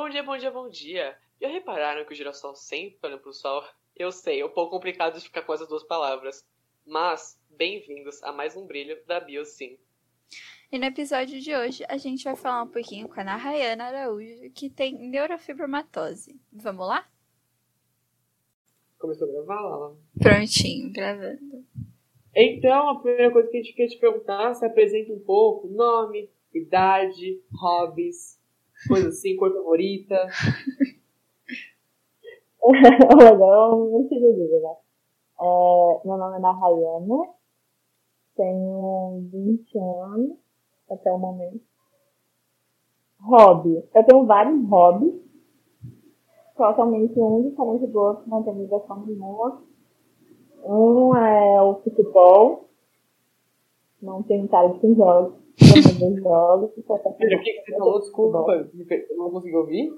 [0.00, 1.16] Bom dia, bom dia, bom dia.
[1.42, 3.64] Já repararam que o girassol sempre olha pro sol?
[3.96, 6.46] Eu sei, é um pouco complicado de ficar com essas duas palavras.
[6.86, 9.76] Mas, bem-vindos a mais um brilho da BioSim.
[10.70, 13.86] E no episódio de hoje, a gente vai falar um pouquinho com a Ana Rayana
[13.86, 16.40] Araújo, que tem neurofibromatose.
[16.52, 17.04] Vamos lá?
[19.00, 19.96] Começou a gravar, Lala?
[20.16, 21.66] Prontinho, gravando.
[22.36, 26.30] Então, a primeira coisa que a gente quer te perguntar, se apresenta um pouco, nome,
[26.54, 28.37] idade, hobbies,
[28.86, 30.14] coisa assim, cor favorita.
[33.18, 34.76] Legal, muito divertido, né?
[35.40, 37.28] É, meu nome é Ana Rayana,
[38.36, 40.36] tenho 20 anos
[40.90, 41.60] até o momento.
[43.20, 43.82] Hobby.
[43.94, 45.14] Eu tenho vários hobbies.
[46.56, 49.62] Totalmente um diferente do outro, não tem ligação nenhuma.
[50.64, 52.68] Um é o futebol.
[54.02, 55.34] Não tem cara de joga.
[55.60, 56.64] Eu jogo.
[56.66, 58.00] O que que você falou?
[58.00, 58.38] Desculpa,
[59.10, 59.92] eu não consegui ouvir.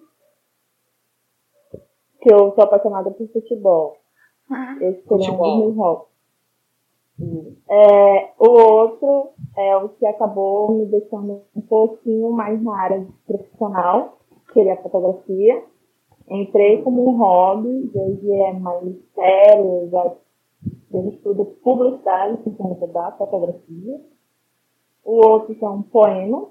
[2.20, 3.96] Que eu sou apaixonada por futebol.
[4.80, 6.10] Esse seria um dos meus hobbies.
[7.68, 14.18] É, o outro é o que acabou me deixando um pouquinho mais na área profissional,
[14.46, 15.62] que seria a fotografia.
[16.28, 20.16] Entrei como um hobby, hoje é mais sério, já
[20.92, 24.00] eu estudo publicidade por conta da fotografia.
[25.04, 26.50] O outro que é um poema.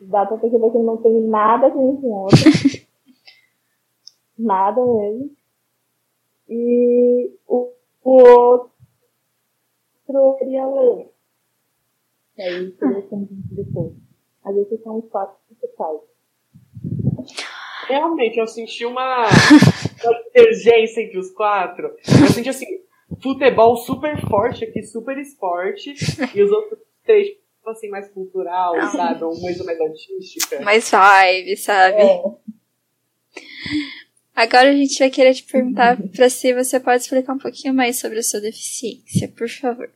[0.00, 2.38] Dá pra perceber que não tem nada a ver com o outro.
[4.38, 5.30] nada mesmo.
[6.48, 7.72] E o,
[8.04, 8.72] o outro
[10.08, 11.10] eu queria ler.
[12.36, 13.92] E aí como depois.
[14.44, 16.00] Mas esses são os quatro principais.
[17.86, 21.86] Realmente, eu senti uma, uma divergência entre os quatro.
[21.86, 22.66] Eu senti assim,
[23.22, 25.94] futebol super forte aqui, super esporte,
[26.34, 29.24] e os outros três, tipo assim, mais cultural, sabe?
[29.24, 30.60] Uma coisa mais artística.
[30.60, 32.02] Mais vibe, sabe?
[32.02, 32.22] É,
[34.34, 37.98] Agora a gente vai querer te perguntar pra se você pode explicar um pouquinho mais
[38.00, 39.90] sobre a sua deficiência, por favor.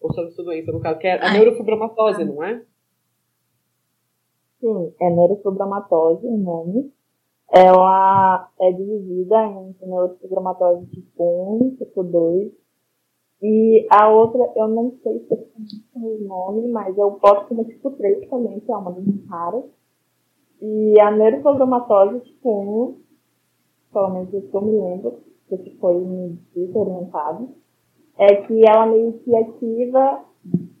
[0.00, 1.38] Ou sobre sua doença, no caso, que é a Ai.
[1.38, 2.62] neurofibromatose, não é?
[4.60, 6.92] sim, é neurofibromatose o nome.
[7.50, 12.52] Ela é dividida entre neurofibromatose tipo 1, tipo 2.
[13.42, 15.38] E a outra, eu não sei se é
[15.94, 19.64] o nome, mas eu posso como tipo 3 também, que é uma das raras.
[20.60, 22.96] E a neurofibromatose tipo 1,
[23.92, 27.48] pelo menos eu me lembro, porque foi me dito, orientado,
[28.18, 30.24] é que ela meio que ativa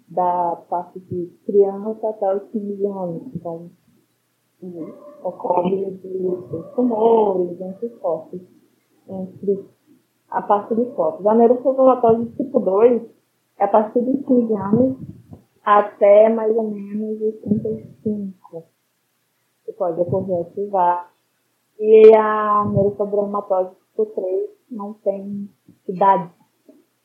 [0.08, 3.22] da parte de criança até os 15 anos.
[3.34, 3.70] Então,
[4.62, 8.40] uhum, ocorre de tumores, entre focos,
[9.08, 9.75] entre
[10.30, 11.26] a parte de focos.
[11.26, 13.02] A neurofibromatose tipo 2
[13.58, 14.96] é a partir de 15 anos
[15.64, 18.64] até mais ou menos os 35.
[19.64, 21.12] Que pode ocorrer ativar.
[21.78, 25.48] E a neurofibromatose tipo 3 não tem
[25.88, 26.30] idade.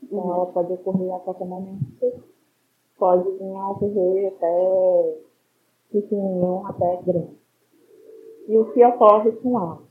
[0.03, 2.23] Então ela pode ocorrer a qualquer momento.
[2.97, 5.17] Pode vir a ocorrer até
[5.91, 7.41] pequenininho, até grande.
[8.47, 9.90] E o que ocorre com ela?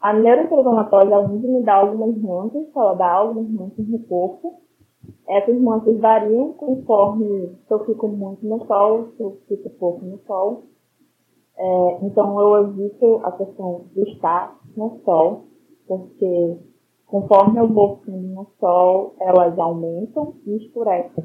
[0.00, 4.60] A além de me dar algumas manchas, ela dá algumas manchas no corpo.
[5.26, 10.18] Essas manchas variam conforme se eu fico muito no sol, se eu fico pouco no
[10.26, 10.62] sol.
[11.56, 15.44] É, então eu evito a questão de estar no sol,
[15.86, 16.56] porque
[17.06, 21.24] conforme eu vou ficando no sol, elas aumentam e escurecem.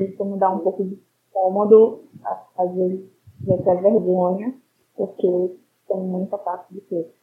[0.00, 0.98] Isso me dá um pouco de
[1.32, 3.10] cômodo, a- às vezes
[3.46, 4.54] até vergonha,
[4.96, 5.56] porque
[5.88, 7.21] tem muita parte de peixe.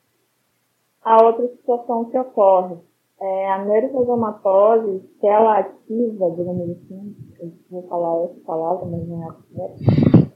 [1.03, 2.77] A outra situação que ocorre
[3.19, 9.23] é a neurofibromatose, se ela ativa, digamos assim, eu vou falar essa palavra, mas não
[9.23, 10.29] é a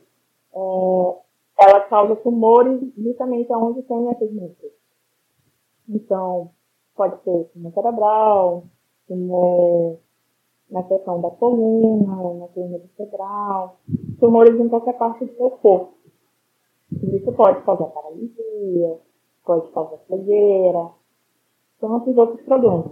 [0.55, 1.23] é,
[1.59, 4.71] ela causa tumores justamente onde tem essas manchas.
[5.87, 6.51] Então,
[6.95, 8.63] pode ser tumor cerebral,
[9.07, 9.99] tumor
[10.69, 13.77] na seção da coluna, na coluna vertebral,
[14.19, 15.93] tumores em qualquer parte do seu corpo.
[16.91, 18.99] Isso pode causar paralisia,
[19.43, 20.89] pode causar cegueira,
[21.79, 22.91] tantos outros problemas.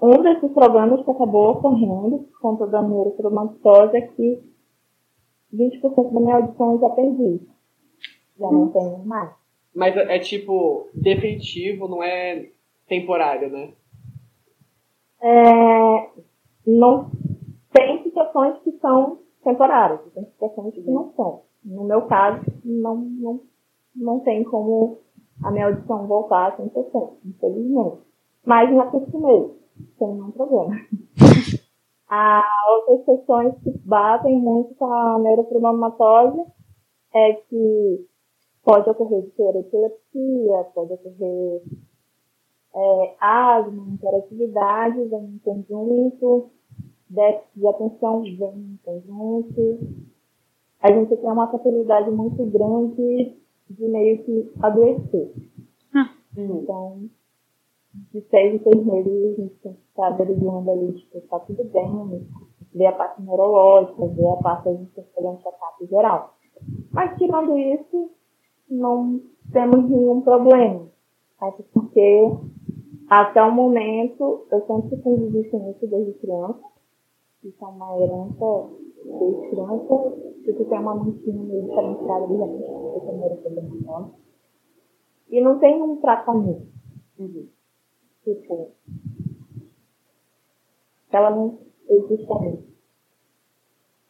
[0.00, 4.42] Um desses problemas que acabou ocorrendo por conta da neurofibromatose é que
[5.52, 7.40] 20% da minha audição eu já perdi.
[8.38, 9.30] Já não tenho mais.
[9.74, 12.48] Mas é é, tipo definitivo, não é
[12.86, 13.72] temporário, né?
[15.20, 16.10] É,
[16.66, 17.10] não
[17.72, 21.42] tem situações que são temporárias, tem situações que não são.
[21.64, 23.40] No meu caso, não, não,
[23.94, 24.98] não tem como
[25.42, 27.98] a minha audição voltar a 100%, infelizmente.
[28.44, 29.54] Mas me acostumei,
[29.98, 30.74] sem nenhum problema.
[32.08, 36.42] Há outras questões que batem muito com a neurofibromatose
[37.14, 38.06] é que
[38.64, 41.62] pode ocorrer epilepsia, pode ocorrer
[42.74, 46.50] é, asma, hiperatividade, vem em conjunto,
[47.08, 49.78] déficit de atenção vem em conjunto.
[50.80, 53.36] A gente tem uma facilidade muito grande
[53.70, 55.32] de meio que adoecer.
[55.94, 56.10] Ah.
[56.36, 57.08] Então,
[58.12, 61.64] de seis em seis meses, a gente tem que estar averiguando ali, tipo, tá tudo
[61.64, 62.26] bem,
[62.74, 66.34] ver a parte neurológica, ver a parte, a gente tem que fazer um geral.
[66.92, 68.10] Mas, tirando isso,
[68.68, 69.20] não
[69.52, 70.88] temos nenhum problema.
[71.40, 72.32] Até porque,
[73.08, 76.60] até o momento, eu sempre com isso desde criança.
[77.44, 78.70] Isso é uma herança
[79.18, 80.16] desde criança.
[80.44, 84.12] Se tu tem uma manchinha meio diferenciada, ele já tem que ter problema
[85.30, 86.66] E não tem um tratamento.
[87.18, 87.48] Uhum.
[88.24, 88.70] Tipo,
[91.12, 91.58] ela não
[91.88, 92.68] existe ainda.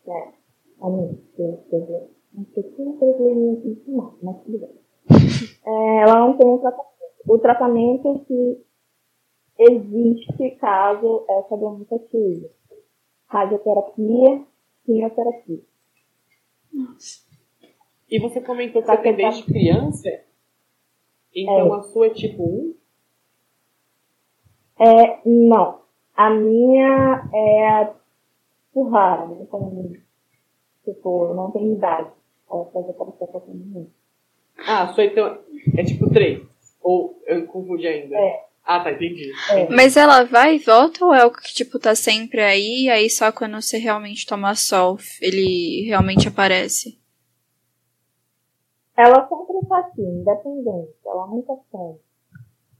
[0.06, 0.32] É,
[0.80, 4.78] a mim, eu, eu, não sei se eu deveria ensinar, mas tudo bem.
[5.66, 6.88] É, ela não tem um tratamento.
[7.28, 8.64] O tratamento que
[9.58, 12.50] existe caso essa doença atinja.
[13.26, 14.46] Radioterapia,
[14.88, 15.60] quimioterapia.
[16.72, 17.20] Nossa.
[18.10, 20.08] E você comentou que você tem desde criança?
[21.34, 21.78] Então É.
[21.78, 22.74] a sua é tipo 1?
[24.80, 25.82] É, não.
[26.16, 27.94] A minha é
[28.72, 29.46] por rara, né?
[29.50, 29.94] Como,
[30.84, 32.10] tipo, não tem idade.
[32.50, 33.90] Ela faz aparecer qualquer momento.
[34.56, 35.38] Ah, a sua então
[35.76, 36.42] é tipo 3?
[36.82, 38.16] Ou eu confundi ainda?
[38.16, 38.47] É.
[38.70, 39.32] Ah, tá, entendi.
[39.50, 39.66] É.
[39.70, 43.08] Mas ela vai e volta ou é algo que, tipo, tá sempre aí, e aí
[43.08, 47.00] só quando você realmente toma sol, ele realmente aparece?
[48.94, 50.92] Ela sempre tá aqui, independente.
[51.06, 51.98] Ela nunca some.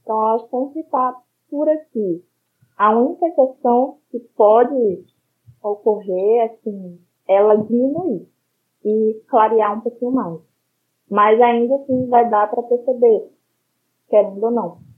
[0.03, 1.19] Então ela sempre tá
[1.49, 2.23] por aqui.
[2.77, 5.05] A única questão que pode
[5.59, 8.27] ocorrer, assim, é ela diminuir
[8.85, 10.39] e clarear um pouquinho mais.
[11.09, 13.31] Mas ainda assim vai dar para perceber,
[14.07, 14.88] querendo ou não.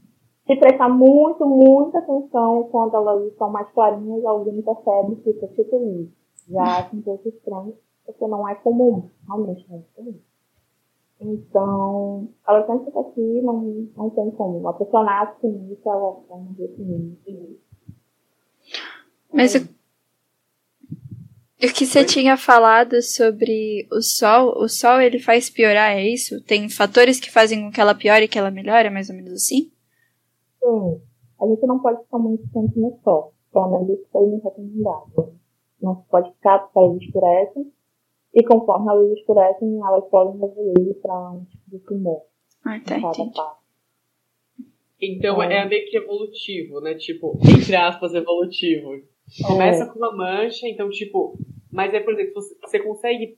[0.48, 6.02] Se prestar muito, muita atenção quando elas estão mais clarinhas, alguém percebe que fica tipo
[6.02, 6.12] isso.
[6.50, 10.20] Já acho um pouco estranho, porque não é comum, realmente não é comum.
[11.24, 14.68] Então, ela sempre fica aqui, não, não tem como.
[14.68, 16.82] A pessoa nasce com isso, ela vai morrer com
[17.28, 17.60] isso.
[19.32, 19.60] Mas o,
[21.64, 26.42] o que você tinha falado sobre o sol, o sol ele faz piorar, é isso?
[26.42, 29.34] Tem fatores que fazem com que ela piore e que ela melhore, mais ou menos
[29.34, 29.72] assim?
[30.64, 31.02] Sim,
[31.42, 33.34] a gente não pode ficar muito tempo no sol.
[33.52, 35.36] Pelo menos isso foi me recomendado.
[35.82, 37.74] Não se pode ficar porque elas escurecem.
[38.34, 42.22] E conforme elas escurecem, elas podem evoluir para um tipo de tumor.
[42.64, 43.32] Ah, tá, entendi.
[45.02, 45.64] Então É.
[45.64, 46.94] é meio que evolutivo, né?
[46.96, 49.02] Tipo, entre aspas, evolutivo.
[49.46, 51.38] Começa com uma mancha, então, tipo.
[51.72, 53.38] Mas é, por exemplo, você, você consegue.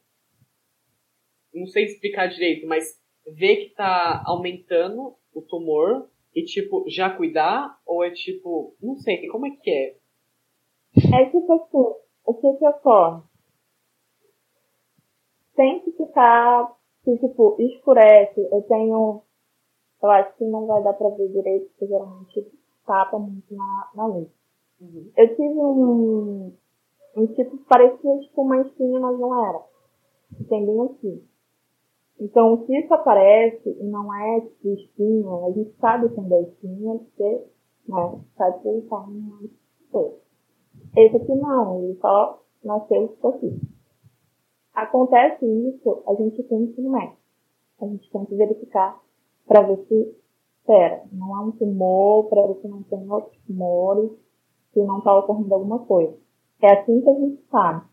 [1.54, 7.80] Não sei explicar direito, mas ver que tá aumentando o tumor e, tipo, já cuidar?
[7.86, 8.76] Ou é tipo.
[8.82, 9.98] Não sei, como é que é?
[10.96, 11.96] É tipo assim,
[12.26, 13.22] o que que ocorre?
[15.56, 18.48] Tem que ficar, se, tipo, escurece.
[18.52, 19.22] Eu tenho,
[20.02, 22.52] eu acho que não vai dar pra ver direito, porque geralmente
[22.86, 24.28] tapa muito na, na luz.
[24.82, 25.12] Uhum.
[25.16, 26.54] Eu tive um,
[27.16, 29.64] um tipo, parecia tipo uma espinha, mas não era.
[30.50, 31.24] Tem bem aqui.
[32.24, 36.96] Então, se isso aparece e não é tipo espinha, a gente sabe quando é espinha,
[36.96, 37.46] porque,
[37.86, 39.40] né, sabe que ele tá numa
[39.92, 40.16] coisa.
[40.96, 43.60] Esse aqui não, ele só nasceu isso aqui.
[44.74, 47.18] Acontece isso, a gente tem que médico.
[47.82, 49.02] A gente tem que verificar
[49.46, 50.16] para ver se,
[50.66, 54.12] pera, não há um tumor, para ver se não tem outros tumores,
[54.72, 56.18] se não está ocorrendo alguma coisa.
[56.62, 57.86] É assim que a gente sabe.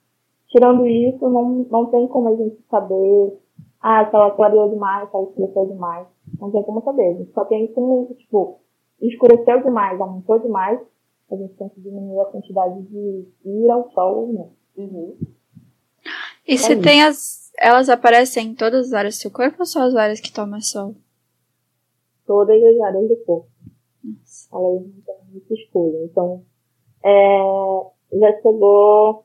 [0.50, 3.40] Tirando isso, não, não tem como a gente saber,
[3.80, 6.06] ah, se ela clareou demais, se ela escureceu demais.
[6.38, 7.08] Não tem como saber.
[7.08, 8.60] A gente só tem como, tipo,
[9.00, 10.80] escureceu demais, aumentou demais,
[11.30, 14.52] a gente tem que diminuir a quantidade de ir ao sol ou não.
[14.76, 15.16] Uhum.
[16.46, 16.82] E se isso.
[16.82, 17.52] tem as.
[17.58, 20.60] Elas aparecem em todas as áreas do seu corpo ou só as áreas que tomam
[20.60, 20.94] sol?
[22.26, 23.48] Todas as áreas do corpo.
[24.02, 24.48] Nossa.
[24.52, 26.04] Elas não têm muita escolha.
[26.04, 26.42] Então,
[27.04, 29.24] é, já chegou,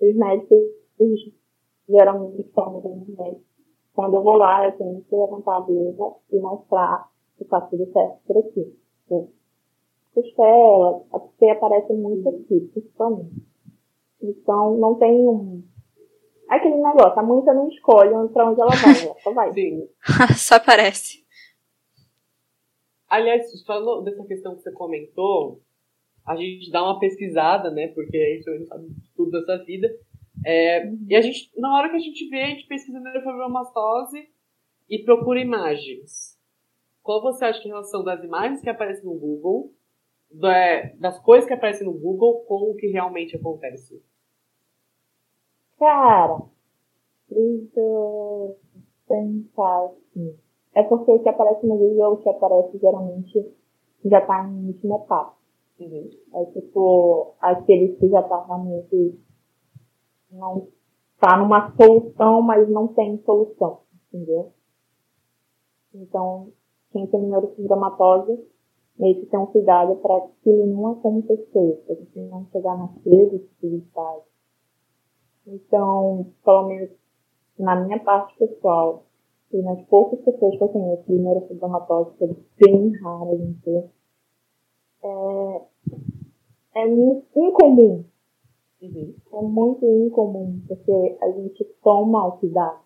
[0.00, 0.58] os médicos
[0.98, 1.20] eles
[1.88, 3.51] geralmente falam para os médicos.
[3.94, 7.90] Quando eu vou lá, eu tenho que levantar a blusa e mostrar que tá tudo
[7.92, 8.76] certo por aqui.
[9.02, 9.30] Tipo,
[10.14, 13.42] Costela, porque aparece muito aqui, principalmente.
[14.20, 15.62] Então, não tem um.
[16.48, 19.52] Aquele negócio, a muita não escolhe pra onde ela vai, ela só vai.
[19.54, 19.88] Sim.
[20.36, 21.22] só aparece.
[23.08, 25.60] Aliás, falando dessa questão que você comentou,
[26.26, 27.88] a gente dá uma pesquisada, né?
[27.88, 29.88] Porque a gente não sabe tudo dessa vida.
[30.44, 34.28] É, E a gente, na hora que a gente vê, a gente pesquisa neurofibromastose
[34.88, 36.38] e procura imagens.
[37.02, 39.72] Qual você acha que é a relação das imagens que aparecem no Google,
[40.98, 44.02] das coisas que aparecem no Google, com o que realmente acontece?
[45.78, 46.42] Cara,
[47.28, 48.56] deixa
[49.08, 50.38] pensar assim.
[50.74, 53.52] É porque o que aparece no Google, o que aparece geralmente
[54.04, 55.36] já tá em última etapa.
[55.78, 56.10] Uhum.
[56.34, 59.18] É tipo, aqueles que já tá realmente
[60.32, 60.68] não
[61.20, 63.80] tá numa solução, mas não tem solução,
[64.12, 64.52] entendeu?
[65.94, 66.52] Então,
[66.90, 68.44] quem tem neurofibromatose
[68.98, 71.42] meio que tem um cuidado para que ele não aconteça,
[71.86, 74.22] para que não chegar naquele estágio.
[75.46, 76.90] Então, pelo menos
[77.58, 79.04] na minha parte pessoal,
[79.52, 83.60] e nas poucas pessoas que eu conheço de neurofibromatose, que é bem raro a gente
[83.60, 83.90] ter,
[85.02, 85.62] é,
[86.74, 88.04] é incomum.
[88.82, 89.14] Uhum.
[89.32, 92.80] É muito incomum, porque a gente toma o cuidado.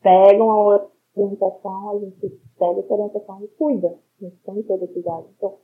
[0.00, 3.88] Pega uma orientação, a gente pega essa orientação e cuida.
[3.88, 5.26] A gente tem todo o cuidado.
[5.36, 5.56] Então,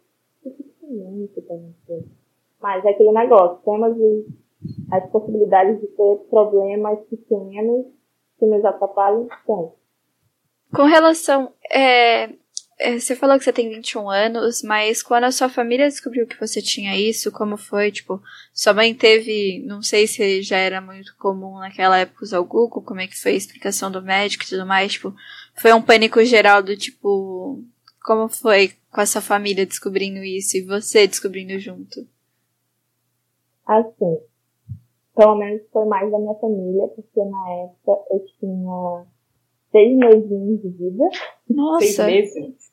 [0.44, 1.74] isso é muito também.
[2.60, 3.96] Mas é aquele negócio, temos
[4.90, 7.86] as possibilidades de ter problemas pequenos
[8.38, 9.70] que nos atrapalham, tem.
[10.74, 11.52] Com relação.
[11.70, 12.28] É,
[12.78, 16.60] você falou que você tem 21 anos, mas quando a sua família descobriu que você
[16.60, 17.92] tinha isso, como foi?
[17.92, 18.20] Tipo,
[18.52, 19.62] sua mãe teve.
[19.64, 23.20] Não sei se já era muito comum naquela época usar o Google, como é que
[23.20, 24.92] foi a explicação do médico e tudo mais.
[24.92, 25.14] Tipo,
[25.54, 27.62] foi um pânico geral do tipo.
[28.02, 32.06] Como foi com a sua família descobrindo isso e você descobrindo junto?
[33.66, 34.18] Assim,
[35.16, 39.06] pelo menos foi mais da minha família, porque na época eu tinha
[39.70, 40.28] seis meses
[40.62, 41.04] de vida.
[41.48, 41.86] Nossa!
[41.86, 42.63] Seis meses?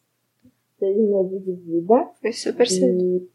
[0.82, 2.10] Seis meses de vida.
[2.20, 3.30] Foi super cedo.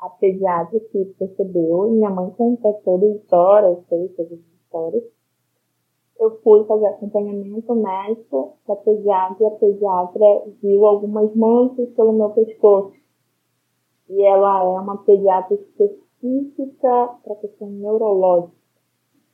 [0.00, 4.38] A pediatra que percebeu, e minha mãe contou toda a história, eu sei todas as
[4.38, 5.04] histórias.
[6.20, 12.30] Eu fui fazer acompanhamento médico da pediatra e a pediatra viu algumas manchas pelo meu
[12.30, 12.94] pescoço.
[14.08, 18.54] E ela é uma pediatra específica para questão neurológica.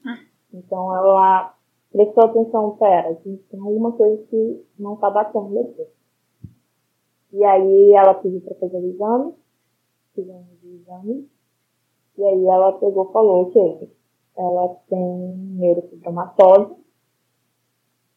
[0.07, 0.17] Ah.
[0.51, 1.55] Então ela
[1.93, 5.96] prestou atenção, pera, a gente tem alguma coisa que não está batendo aqui.
[7.33, 9.35] E aí ela pediu para fazer o exame,
[10.15, 11.29] fizemos o exame,
[12.17, 13.91] e aí ela pegou e falou que
[14.37, 16.77] ela tem neurofibromatose,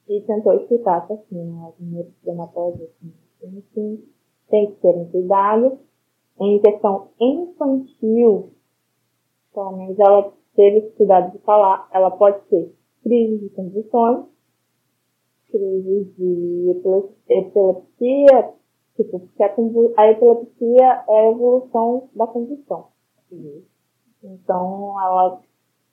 [0.08, 3.14] e tentou explicar que assim, a neurofibromatose assim,
[3.58, 4.04] assim,
[4.50, 5.80] tem que ter um cuidado.
[6.42, 8.54] Em questão infantil,
[9.54, 12.74] pelo menos ela teve cuidado de falar, ela pode ter
[13.04, 14.26] crise de convulsões,
[15.52, 16.70] crise de
[17.28, 18.54] epilepsia,
[19.04, 19.56] tipo, porque a,
[19.98, 22.26] a epilepsia é a evolução da.
[23.32, 23.64] Uhum.
[24.24, 25.42] Então, ela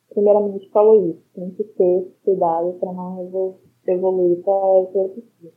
[0.08, 3.54] primeiramente falou isso, tem que ter cuidado para não
[3.86, 5.52] evoluir para a epilepsia.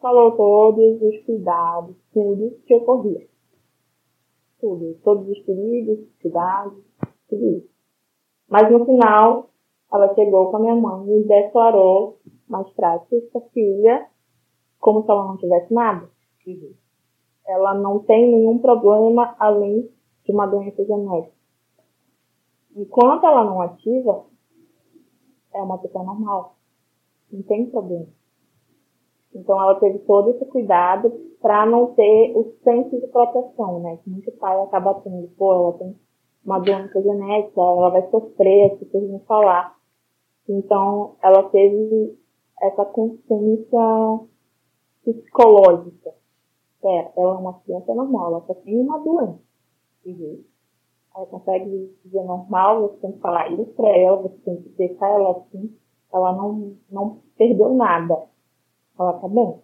[0.00, 3.26] Falou todos os cuidados, tudo que ocorria.
[4.60, 6.84] Tudo, todos os perigos, cuidados,
[7.28, 7.70] tudo isso.
[8.48, 9.50] Mas no final,
[9.92, 14.06] ela chegou com a minha mãe e declarou mais prática filha
[14.78, 16.15] como se ela não tivesse nada.
[17.46, 19.90] Ela não tem nenhum problema além
[20.24, 21.34] de uma doença genética.
[22.74, 24.26] Enquanto ela não ativa,
[25.54, 26.56] é uma pessoa normal.
[27.32, 28.06] Não tem problema.
[29.34, 31.10] Então ela teve todo esse cuidado
[31.40, 33.98] para não ter o senso de proteção, né?
[33.98, 35.96] Que muito pai acaba tendo, pô, ela tem
[36.44, 39.76] uma doença genética, ela vai sofrer se vocês não falar.
[40.48, 42.16] Então, ela teve
[42.62, 44.20] essa consciência
[45.04, 46.14] psicológica.
[46.86, 49.40] É, ela é uma criança normal, ela só tem uma doença.
[50.04, 50.44] Uhum.
[51.16, 55.08] Ela consegue dizer normal, você tem que falar isso pra ela, você tem que deixar
[55.08, 55.74] ela assim.
[56.12, 58.26] Ela não, não perdeu nada.
[58.98, 59.60] Ela tá bem.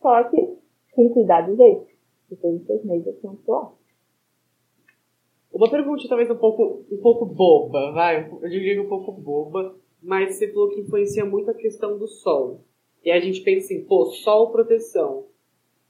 [0.00, 0.58] Só que
[0.96, 1.86] tem cuidado dele.
[2.28, 3.50] Depois de seis meses, eu tenho que
[5.54, 10.34] uma pergunta talvez um pouco, um pouco boba, vai, eu diria um pouco boba, mas
[10.34, 12.64] você falou que influencia muito a questão do sol.
[13.04, 15.26] E a gente pensa assim, pô, sol proteção.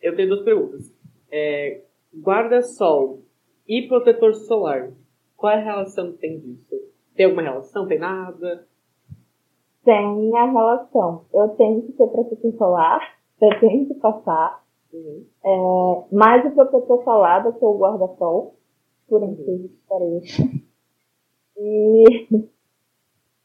[0.04, 0.94] Eu tenho duas perguntas.
[1.32, 1.82] É,
[2.14, 3.22] guarda-sol
[3.66, 4.92] e protetor solar.
[5.34, 6.76] Qual é a relação que tem disso?
[7.16, 7.88] Tem alguma relação?
[7.88, 8.68] Tem nada?
[9.82, 11.24] Tem a relação.
[11.32, 13.00] Eu tenho que ter protetor solar,
[13.40, 14.62] eu tenho que passar.
[14.92, 15.24] Uhum.
[15.42, 18.56] É, mais o protetor solar do que o guarda-sol
[19.08, 20.42] por incrível que pareça.
[21.56, 22.48] E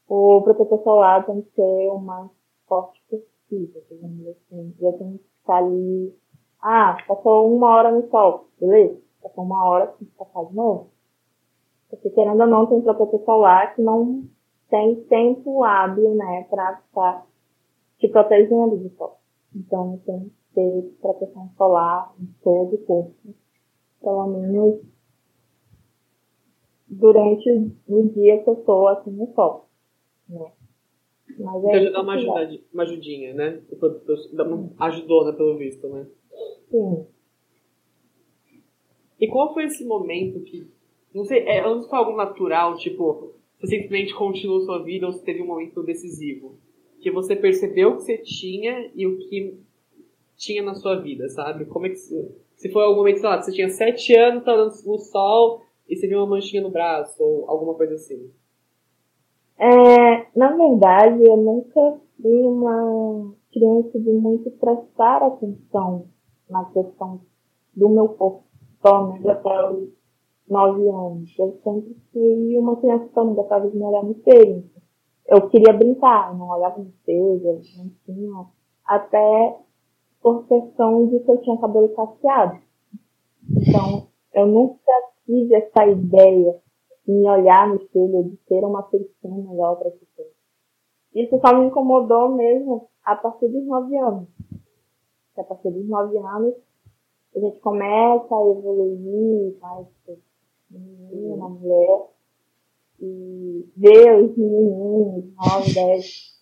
[0.08, 2.28] o protetor solar tem que ser o mais
[2.66, 4.74] forte possível, digamos assim.
[4.80, 6.12] Eu tenho que ficar ali.
[6.62, 9.00] Ah, passou uma hora no sol, beleza?
[9.22, 10.90] Passou uma hora, tem que passar de novo.
[11.88, 14.24] Porque querendo ou não, tem protetor solar que não
[14.68, 17.26] tem tempo hábil, né, pra ficar
[17.98, 19.18] te protegendo do sol.
[19.54, 23.14] Então, tem que ter proteção solar em todo o corpo.
[24.00, 24.80] Pelo menos
[26.88, 27.50] durante
[27.88, 29.68] o dia que eu estou assim no sol.
[30.28, 30.52] Né?
[31.38, 33.62] Mas é então, uma, ajuda, uma ajudinha, né?
[34.78, 36.06] Ajudou, né, pelo visto, né?
[36.70, 37.06] Sim.
[39.20, 40.66] E qual foi esse momento que.
[41.14, 45.24] Não sei, é, antes foi algo natural, tipo, você simplesmente continuou sua vida ou você
[45.24, 46.56] teve um momento decisivo?
[47.00, 49.58] Que você percebeu o que você tinha e o que
[50.36, 51.66] tinha na sua vida, sabe?
[51.66, 51.96] Como é que.
[51.96, 56.06] Se foi algum momento, sei lá, você tinha sete anos, tá no sol e você
[56.06, 58.30] viu uma manchinha no braço ou alguma coisa assim.
[59.58, 66.06] É, na verdade, eu nunca fui uma criança de muito prestar atenção
[66.50, 67.20] na questão
[67.74, 68.44] do meu corpo,
[68.82, 69.88] pelo menos até os
[70.48, 71.38] nove anos.
[71.38, 74.64] Eu sempre fui uma criança que gostava de me olhar no espelho.
[75.26, 78.46] Eu queria brincar, não olhava no espelho, não tinha.
[78.84, 79.56] Até
[80.20, 82.58] por questão de que eu tinha cabelo cacheado.
[83.48, 84.92] Então, eu nunca
[85.24, 86.60] tive essa ideia
[87.06, 90.28] de me olhar no espelho, de ter uma feição melhor para pessoa.
[91.14, 94.28] Isso só me incomodou mesmo a partir dos nove anos.
[95.40, 96.54] A partir dos nove anos,
[97.34, 99.86] a gente começa a evoluir mais
[100.70, 102.08] menina, mulher,
[103.00, 106.40] e ver os meninos, nove, dez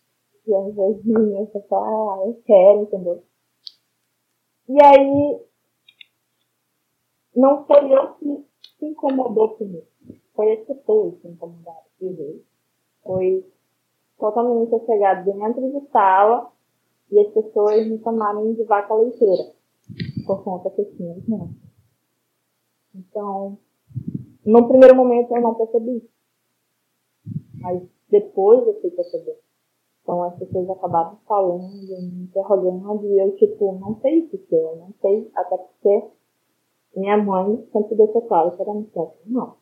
[0.48, 3.22] anos, as meninas, você fala, ah, eu quero, entendeu?
[4.68, 5.40] E aí,
[7.36, 8.44] não foi eu que
[8.78, 9.86] se incomodou comigo.
[10.34, 11.78] Foi as pessoas que incomodaram.
[12.00, 12.40] Uhum.
[13.02, 13.46] Foi
[14.18, 16.52] totalmente eu chegar dentro de sala
[17.10, 19.52] e as pessoas me chamarem de vaca leiteira.
[20.26, 21.48] Por conta que eu tinha né?
[22.94, 23.58] Então,
[24.44, 26.08] no primeiro momento eu não percebi.
[27.60, 29.38] Mas depois eu fui perceber.
[30.02, 34.76] Então as pessoas acabavam falando, me interrogando, e eu, tipo, não sei o que eu
[34.76, 36.08] não sei, até porque
[36.96, 39.56] minha mãe sempre deixou claro que era um certo não.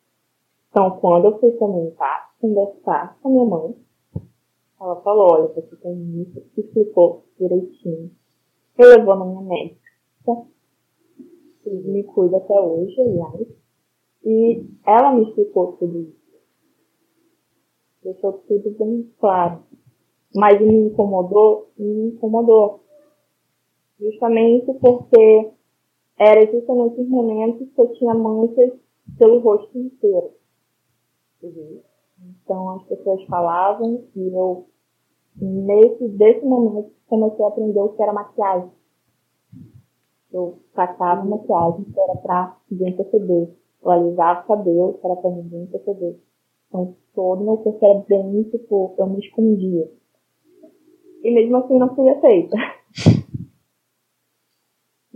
[0.70, 3.74] Então, quando eu fui comentar, conversar com minha mãe,
[4.80, 8.10] ela falou, olha, você tem isso, explicou direitinho.
[8.78, 10.46] Eu levou na minha médica,
[11.62, 13.48] que me cuida até hoje, aliás,
[14.24, 16.26] e ela me explicou tudo isso.
[18.02, 19.62] Deixou tudo bem claro.
[20.34, 22.80] Mas me incomodou, me incomodou.
[23.98, 25.50] Justamente porque
[26.18, 28.72] era justamente os momentos que eu tinha manchas
[29.18, 30.32] pelo rosto inteiro.
[31.42, 31.80] Uhum.
[32.42, 34.66] Então as pessoas falavam e eu,
[35.36, 38.70] nesse, desse momento, comecei a aprender o que era maquiagem.
[40.32, 41.30] Eu passava uhum.
[41.30, 43.54] maquiagem que era pra ninguém perceber.
[43.82, 46.20] Eu alisava o cabelo que era pra ninguém perceber.
[46.68, 49.90] Então todo meu corpo era bem, tipo, eu me escondia.
[51.22, 52.56] E mesmo assim não fui aceita.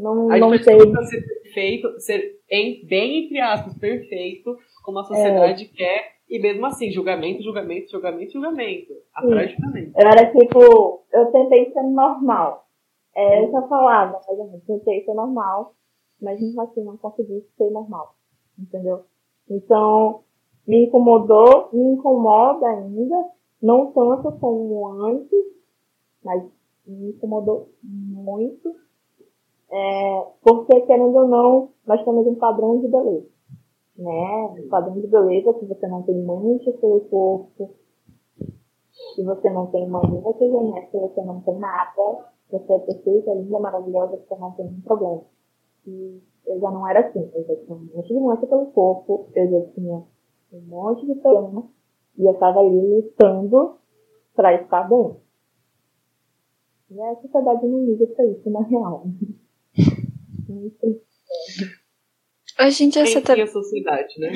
[0.01, 0.81] Não, a não sei.
[0.81, 5.77] ser perfeito, ser em, bem entre aspas, perfeito, como a sociedade é.
[5.77, 8.93] quer, e mesmo assim, julgamento, julgamento, julgamento, julgamento.
[9.15, 9.93] Atrás de julgamento.
[9.99, 12.67] Eu era tipo, eu tentei ser normal.
[13.15, 15.75] É essa palavra, mas eu tentei ser normal,
[16.23, 18.15] mas mesmo assim não consegui ser normal.
[18.59, 19.05] Entendeu?
[19.49, 20.21] Então,
[20.67, 23.17] me incomodou, me incomoda ainda,
[23.61, 25.45] não tanto como antes,
[26.23, 26.45] mas
[26.87, 28.75] me incomodou muito
[29.71, 33.27] é, porque, querendo ou não, nós temos um padrão de beleza.
[34.01, 34.67] Né?
[34.71, 37.75] Padrão de beleza que você não tem mancha pelo corpo,
[39.15, 43.61] que você não tem mancha vergonha, que você não tem nada, você é perfeita, linda,
[43.61, 45.23] maravilhosa, você não tem nenhum problema.
[45.87, 49.29] E eu já não era assim, eu já tinha um monte de mancha pelo corpo,
[49.35, 50.03] eu já tinha
[50.55, 51.69] um monte de problema,
[52.17, 53.77] e eu estava ali lutando
[54.35, 55.17] para estar bem.
[56.91, 59.05] E a sociedade não liga pra isso, na real.
[62.63, 63.43] Hoje em dia Enfim, você tá...
[63.43, 64.33] a sociedade, né?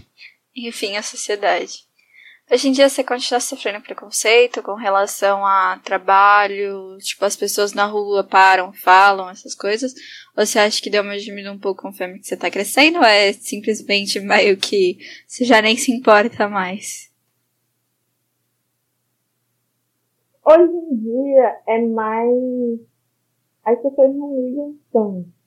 [0.56, 1.86] Enfim, a sociedade.
[2.50, 7.84] Hoje em dia você continua sofrendo preconceito com relação a trabalho, tipo, as pessoas na
[7.84, 9.92] rua param, falam, essas coisas?
[10.34, 13.00] Ou você acha que deu uma diminuída um pouco conforme que você tá crescendo?
[13.00, 17.12] Ou é simplesmente meio que você já nem se importa mais?
[20.42, 22.80] Hoje em dia é mais.
[23.62, 25.38] As pessoas não ligam tanto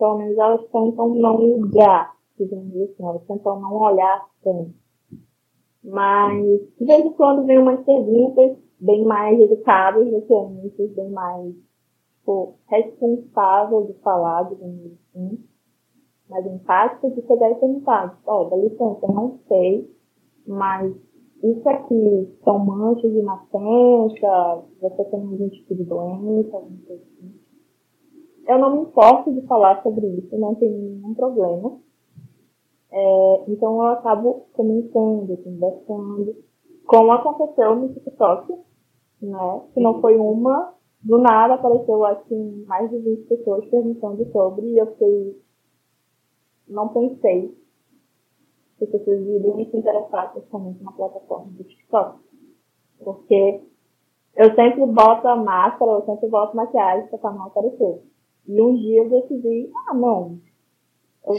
[0.00, 4.72] pelo menos elas tentam não ligar, digamos assim, elas tentam não olhar tanto.
[5.84, 6.42] Mas,
[6.78, 11.54] de vez em quando, vem umas perguntas bem mais educadas do que antes, bem mais
[12.30, 15.44] tipo, responsável de falar, digamos assim,
[16.28, 19.94] mais empática de chegar e perguntar, ó, oh, dá licença, eu não sei,
[20.46, 20.94] mas
[21.42, 27.39] isso aqui são manchas de nascença, você tem algum tipo de doença, alguma coisa assim.
[28.50, 31.78] Eu não me importo de falar sobre isso, não tem nenhum problema.
[32.90, 36.34] É, então eu acabo comentando, conversando.
[36.84, 38.52] Como aconteceu no TikTok,
[39.22, 39.62] né?
[39.72, 44.78] Que não foi uma, do nada apareceu assim mais de 20 pessoas perguntando sobre e
[44.78, 45.40] eu fiquei.
[46.66, 47.56] Não pensei
[48.78, 52.18] que as pessoas iriam se interessar principalmente na plataforma do TikTok.
[52.98, 53.62] Porque
[54.34, 58.09] eu sempre boto a máscara, eu sempre boto maquiagem para não aparecer.
[58.46, 60.40] E um dia eu decidi, ah não,
[61.26, 61.34] eu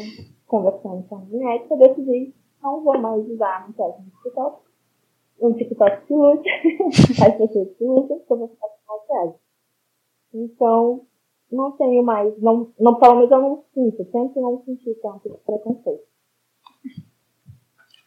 [0.48, 4.62] conversando com a minha médica, eu decidi, não vou mais usar a maquiagem no TikTok.
[5.40, 9.40] Um TikTok se lute, as pessoas se lutem, porque eu vou ficar com maquiagem.
[10.34, 11.08] Então,
[11.52, 16.04] não tenho mais, não, não, pelo menos eu não sinto, sempre não senti tanto preconceito.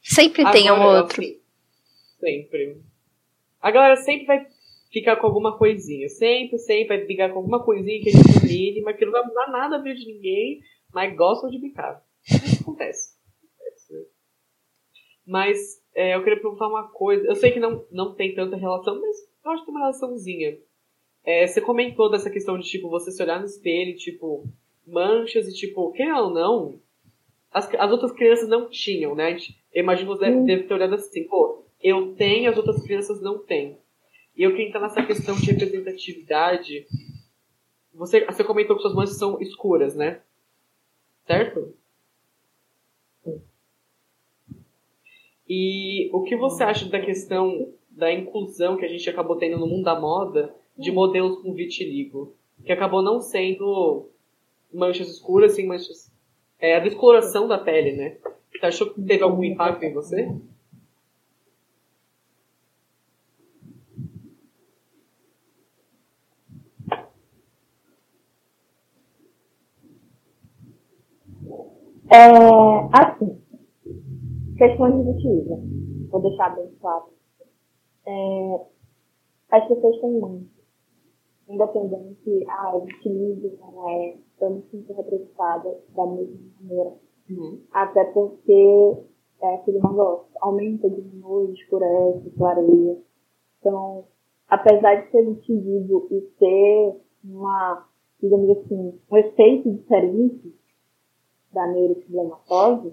[0.02, 1.22] Sempre Agora, tem um outro.
[2.20, 2.82] Sempre.
[3.60, 4.46] A galera sempre vai
[4.94, 6.08] ficar com alguma coisinha.
[6.08, 9.50] Sempre, sempre vai brigar com alguma coisinha que a gente mínima, que não vai mudar
[9.50, 10.60] nada a vida de ninguém,
[10.92, 12.00] mas gostam de bicar.
[12.24, 13.18] Isso acontece.
[13.42, 14.08] acontece.
[15.26, 17.26] Mas é, eu queria perguntar uma coisa.
[17.26, 20.58] Eu sei que não, não tem tanta relação, mas eu acho que tem uma relaçãozinha.
[21.24, 24.44] É, você comentou dessa questão de, tipo, você se olhar no espelho, tipo,
[24.86, 26.78] manchas e, tipo, quem ou não,
[27.50, 29.36] as, as outras crianças não tinham, né?
[29.72, 33.20] Eu imagino que você deve, deve ter olhado assim, pô, eu tenho, as outras crianças
[33.20, 33.78] não têm.
[34.36, 36.86] E eu queria entrar nessa questão de representatividade.
[37.94, 40.20] Você, você comentou que suas manchas são escuras, né?
[41.26, 41.74] Certo?
[45.48, 49.66] E o que você acha da questão da inclusão que a gente acabou tendo no
[49.66, 52.34] mundo da moda de modelos com vitiligo?
[52.64, 54.08] Que acabou não sendo
[54.72, 56.10] manchas escuras, sim manchas.
[56.58, 58.16] É a descoloração da pele, né?
[58.50, 60.28] Você achou que teve algum impacto em você?
[72.14, 72.28] É,
[72.92, 73.42] assim,
[74.56, 75.60] questões de vitiligo.
[76.10, 77.06] Vou deixar bem claro.
[78.06, 78.60] É,
[79.50, 80.54] as pessoas têm muito.
[81.48, 86.92] Independente, ah, o vitiligo não é, eu me sinto representada da mesma maneira.
[87.28, 87.60] Uhum.
[87.72, 88.96] Até porque
[89.42, 92.96] é aquele negócio, aumenta, diminui, escurece, clareia.
[93.58, 94.04] Então,
[94.48, 97.88] apesar de ser vitiligo e ter uma,
[98.22, 100.54] digamos assim, um efeito diferente
[101.54, 102.92] da neurofibromatose,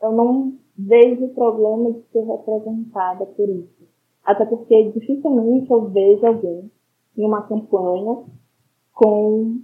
[0.00, 3.86] eu não vejo problema de ser representada por isso.
[4.24, 6.70] Até porque dificilmente eu vejo alguém
[7.16, 8.24] em uma campanha
[8.92, 9.60] com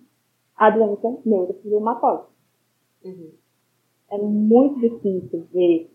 [0.56, 2.28] a doença neurofibromatose.
[3.04, 3.32] Uhum.
[4.10, 5.90] É muito difícil ver.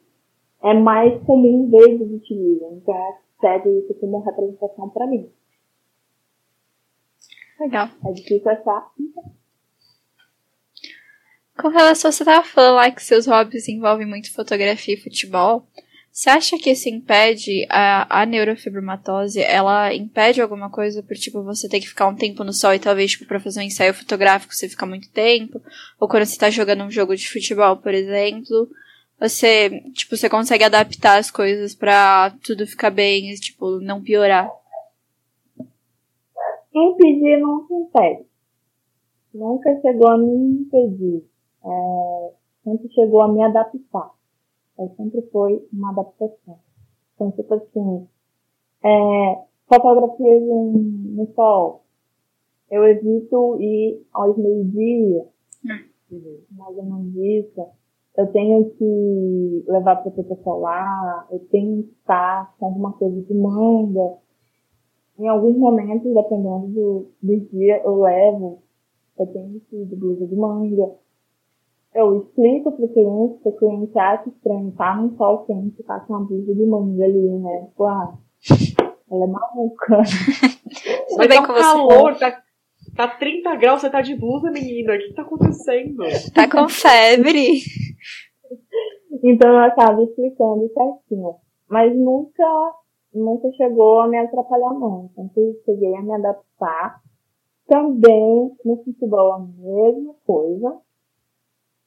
[0.61, 2.73] É mais comum ver os utilizam.
[2.77, 2.95] Então,
[3.39, 5.29] segue isso como representação para mim.
[7.59, 7.87] Legal.
[8.05, 8.91] É difícil achar.
[11.59, 15.67] Com relação, você estava falando lá que seus hobbies envolvem muito fotografia e futebol.
[16.11, 19.41] Você acha que isso impede a, a neurofibromatose?
[19.41, 22.79] Ela impede alguma coisa por, tipo, você ter que ficar um tempo no sol e
[22.79, 25.59] talvez, tipo, pra fazer um ensaio fotográfico você ficar muito tempo?
[25.99, 28.69] Ou quando você tá jogando um jogo de futebol, por exemplo?
[29.19, 34.47] Você, tipo, você consegue adaptar as coisas pra tudo ficar bem e, tipo, não piorar?
[36.73, 38.25] Impedir não se impede.
[39.33, 41.23] Nunca chegou a me impedir
[41.67, 44.11] é, sempre chegou a me adaptar.
[44.79, 46.59] É, sempre foi uma adaptação.
[47.15, 48.07] Então, tipo assim,
[48.83, 51.83] é, fotografias no sol.
[52.69, 55.25] Eu evito ir aos meio-dia,
[56.11, 56.39] uhum.
[56.51, 57.65] mais ou menos isso.
[58.15, 64.17] Eu tenho que levar protetor solar, eu tenho que estar com alguma coisa de manga.
[65.17, 68.61] Em alguns momentos, dependendo do, do dia, eu levo,
[69.17, 70.95] eu tenho que ir de blusa de manga
[71.97, 76.13] eu explico pro cliente, que o cliente acha estranho, tá no sol quente, tá com
[76.13, 77.65] uma blusa de manga ali, né?
[77.65, 78.17] Tipo, ah,
[79.11, 79.97] ela é maluca.
[81.17, 82.43] Mas tá um calor, tá,
[82.95, 84.93] tá 30 graus, você tá de blusa, menina.
[84.93, 86.03] O que tá acontecendo?
[86.35, 87.61] Tá com febre.
[89.23, 91.35] então eu acabo explicando certinho.
[91.67, 92.73] Mas nunca,
[93.11, 95.09] nunca chegou a me atrapalhar não.
[95.15, 97.01] Sempre cheguei a me adaptar.
[97.67, 100.79] Também no futebol a mesma coisa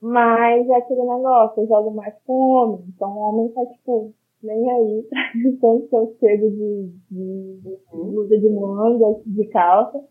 [0.01, 2.85] mas é aquele negócio, eu jogo mais com homem.
[2.89, 5.09] Então o homem tá, tipo, nem aí.
[5.61, 10.03] Tanto que eu chego de, de, de blusa de manga, de calça.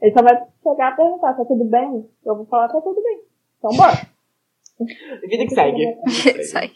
[0.00, 2.08] Ele só vai chegar e perguntar, tá tudo bem?
[2.24, 3.20] Eu vou falar, tá tudo bem.
[3.58, 3.94] Então bora.
[5.28, 5.96] Vida que segue.
[6.44, 6.74] segue.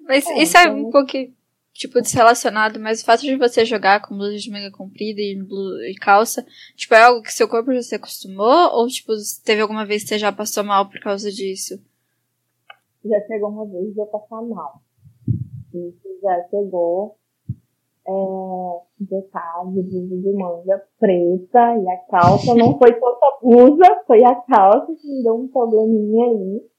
[0.00, 0.78] Mas é, isso é então...
[0.78, 1.32] um pouquinho.
[1.74, 5.36] Tipo, desrelacionado, mas o fato de você jogar com blusa de manga comprida e,
[5.90, 8.70] e calça, tipo, é algo que seu corpo já se acostumou?
[8.72, 9.12] Ou, tipo,
[9.44, 11.74] teve alguma vez que você já passou mal por causa disso?
[13.04, 14.80] Já chegou uma vez de eu passar mal.
[15.74, 17.18] Isso já chegou
[18.06, 24.24] é, de tarde, blusa de manga preta e a calça não foi toda blusa, foi
[24.24, 26.70] a calça que me deu um probleminha ali.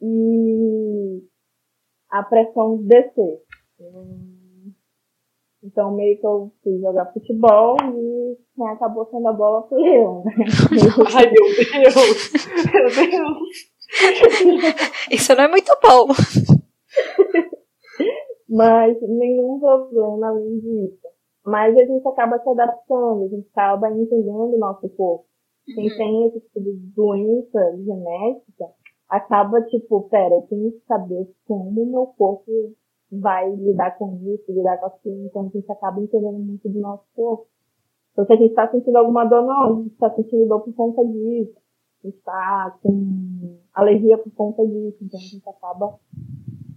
[0.00, 1.26] E
[2.10, 3.47] a pressão descer.
[5.62, 10.22] Então meio que eu fui jogar futebol e quem acabou sendo a bola foi eu,
[10.24, 10.32] né?
[11.14, 11.94] Ai meu Deus!
[12.72, 13.78] Meu Deus!
[15.10, 16.08] Isso não é muito bom.
[18.48, 21.08] Mas nenhum problema além disso.
[21.44, 25.26] Mas a gente acaba se adaptando, a gente acaba entendendo o nosso corpo.
[25.74, 25.96] Quem uhum.
[25.96, 28.66] tem esse tipo de doença genética
[29.08, 32.50] acaba tipo, pera, eu tenho que saber como o meu corpo
[33.10, 35.26] vai lidar com isso, lidar com aquilo.
[35.26, 37.46] Então a gente acaba entendendo muito do nosso corpo.
[38.12, 40.74] Então se a gente está sentindo alguma dor, não, a gente está sentindo dor por
[40.74, 41.56] conta disso.
[42.02, 44.98] A gente está com alergia por conta disso.
[45.02, 45.98] Então a gente acaba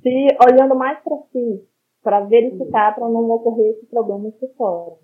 [0.01, 1.67] se olhando mais para si,
[2.01, 4.95] para verificar, para não ocorrer esse problema aqui fora.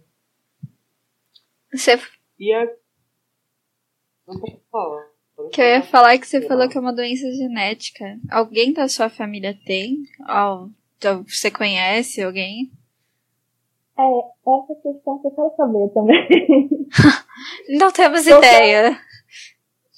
[1.73, 1.99] Você...
[2.39, 2.65] E a...
[4.27, 5.17] Não posso falar.
[5.51, 8.19] Que eu ia falar é que você falou que é uma doença genética.
[8.29, 10.03] Alguém da sua família tem?
[10.19, 10.71] Então,
[11.27, 12.71] você conhece alguém?
[13.97, 16.87] É, essa questão que eu quero saber também.
[17.79, 18.97] Não temos eu ideia.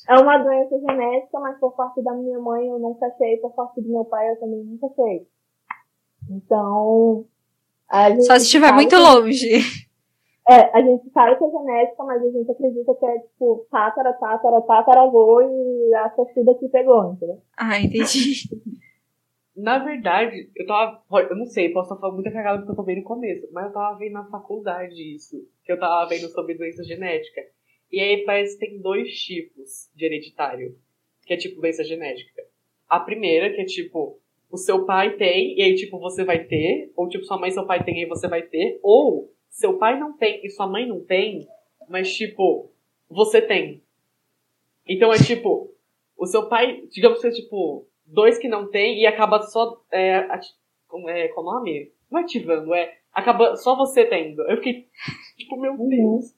[0.09, 3.81] É uma doença genética, mas por parte da minha mãe eu nunca achei, por parte
[3.81, 5.27] do meu pai eu também nunca achei.
[6.29, 7.25] Então.
[8.21, 9.01] Só se estiver muito que...
[9.01, 9.59] longe.
[10.49, 14.13] É, a gente sabe que é genética, mas a gente acredita que é tipo tátara,
[14.13, 17.39] tátara, tataravô e a torcida que pegou, entendeu?
[17.55, 18.49] Ah, entendi.
[19.61, 21.03] Na verdade, eu tava.
[21.29, 23.65] Eu não sei, posso estar falando muita cagada porque eu tô vendo no começo, mas
[23.65, 25.45] eu tava vendo na faculdade isso.
[25.65, 27.41] Que eu tava vendo sobre doença genética.
[27.91, 30.77] E aí parece que tem dois tipos de hereditário.
[31.25, 32.41] Que é tipo doença genética.
[32.87, 36.93] A primeira, que é tipo, o seu pai tem, e aí tipo, você vai ter.
[36.95, 38.79] Ou tipo, sua mãe e seu pai tem, e aí você vai ter.
[38.81, 41.45] Ou seu pai não tem e sua mãe não tem,
[41.89, 42.71] mas tipo,
[43.09, 43.83] você tem.
[44.87, 45.75] Então é tipo,
[46.17, 49.81] o seu pai, digamos que é tipo, dois que não tem e acaba só.
[49.91, 50.49] É, ati,
[51.07, 51.91] é, qual o nome?
[52.11, 52.97] Não ativando, é.
[53.13, 54.41] Acaba só você tendo.
[54.43, 54.87] Eu fiquei,
[55.37, 55.87] tipo, meu uhum.
[55.89, 56.33] Deus.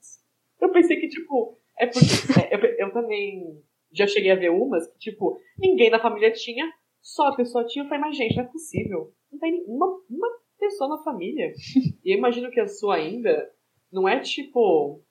[0.59, 2.01] Eu pensei que, tipo, é porque.
[2.51, 6.71] É, eu, eu, também já cheguei a ver umas que, tipo, ninguém na família tinha,
[7.01, 7.83] só a pessoa tinha.
[7.83, 9.13] Eu falei, mas gente, não é possível.
[9.31, 10.27] Não tem uma, uma
[10.59, 11.53] pessoa na família.
[12.03, 13.51] E eu imagino que a sua ainda
[13.91, 15.03] não é tipo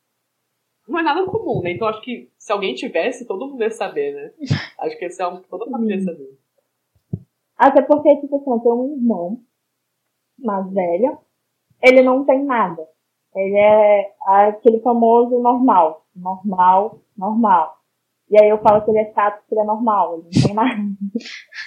[0.91, 1.71] não é nada comum, né?
[1.71, 4.33] Então acho que se alguém tivesse, todo mundo ia saber, né?
[4.79, 6.37] Acho que esse é algo que toda família ia saber.
[7.61, 9.43] Até porque, tipo assim, eu tenho um irmão
[10.39, 11.19] mais velho,
[11.83, 12.89] ele não tem nada.
[13.37, 16.07] Ele é aquele famoso normal.
[16.17, 17.77] Normal, normal.
[18.31, 20.55] E aí eu falo que ele é chato porque ele é normal, ele não tem
[20.55, 20.81] nada.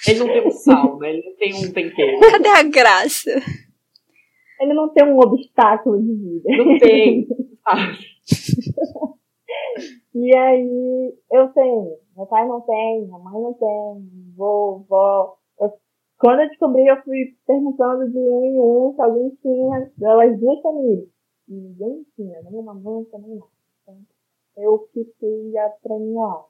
[0.05, 1.11] Ele não tem um sal, né?
[1.11, 2.19] Ele não tem um tempero.
[2.19, 3.31] Cadê a graça?
[4.59, 6.49] Ele não tem um obstáculo de vida.
[6.57, 7.25] Não tem.
[10.13, 11.95] e aí eu tenho.
[12.17, 15.37] Meu pai não tem, minha mãe não tem, vovó,
[16.23, 20.61] quando eu descobri, eu fui perguntando de um em um se alguém tinha delas duas
[20.61, 21.09] famílias.
[21.49, 23.49] E ninguém tinha, nem uma mãe, também não.
[23.81, 23.97] Então,
[24.55, 26.45] eu fiquei apremiado.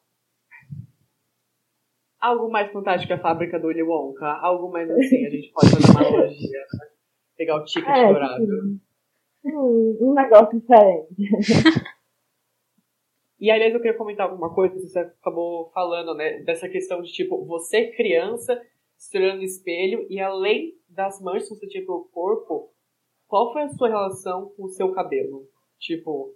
[2.21, 4.27] Algo mais fantástico que a fábrica do Willy Wonka?
[4.27, 6.59] Algo mais assim, a gente pode fazer uma analogia.
[6.59, 6.88] Né?
[7.36, 8.43] Pegar o ticket é, dourado.
[9.43, 11.15] Hum, um negócio diferente.
[13.39, 16.43] E aliás, eu queria comentar alguma coisa que você acabou falando, né?
[16.43, 18.62] Dessa questão de tipo, você criança
[19.09, 22.71] se olhando no espelho e além das manchas que você tinha pelo corpo,
[23.27, 25.47] qual foi a sua relação com o seu cabelo?
[25.79, 26.33] Tipo,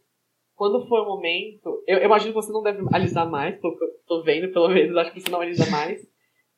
[0.55, 1.83] quando foi o momento.
[1.87, 4.67] Eu, eu imagino que você não deve alisar mais, pelo que eu tô vendo, pelo
[4.69, 6.05] menos, acho que você não alisa mais.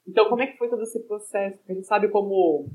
[0.08, 1.58] Então, como é que foi todo esse processo?
[1.58, 2.67] Porque a gente sabe como.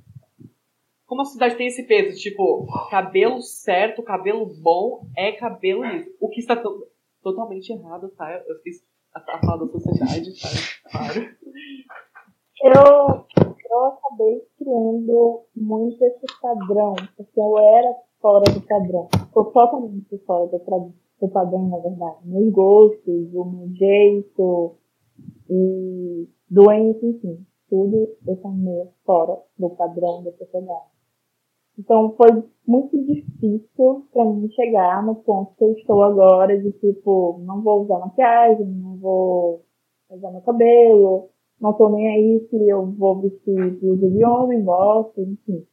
[1.07, 6.11] Como a sociedade tem esse peso, tipo, cabelo certo, cabelo bom é cabelo liso.
[6.19, 6.87] O que está to
[7.23, 8.43] totalmente errado, tá?
[8.47, 8.83] Eu fiz
[9.15, 10.49] a, a fala da sociedade, tá?
[10.91, 11.37] Claro
[12.69, 13.25] eu,
[13.71, 19.09] eu acabei criando muito esse padrão, porque eu era fora do padrão.
[19.33, 22.19] Tô totalmente fora do, do padrão, na verdade.
[22.25, 24.77] Meus gostos, o meu jeito,
[25.49, 27.47] e doença, enfim.
[27.69, 30.95] Tudo eu tô meio fora do padrão da sociedade.
[31.79, 37.41] Então foi muito difícil para mim chegar no ponto que eu estou agora de tipo,
[37.45, 39.65] não vou usar maquiagem, não vou
[40.09, 41.31] usar meu cabelo,
[41.65, 45.67] não tô nem aí se eu vou vestir blusa de homem, gosto, enfim.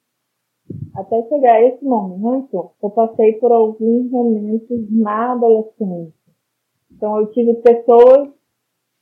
[0.95, 6.13] até chegar esse momento, eu passei por alguns momentos na adolescência.
[6.89, 8.30] Então eu tive pessoas,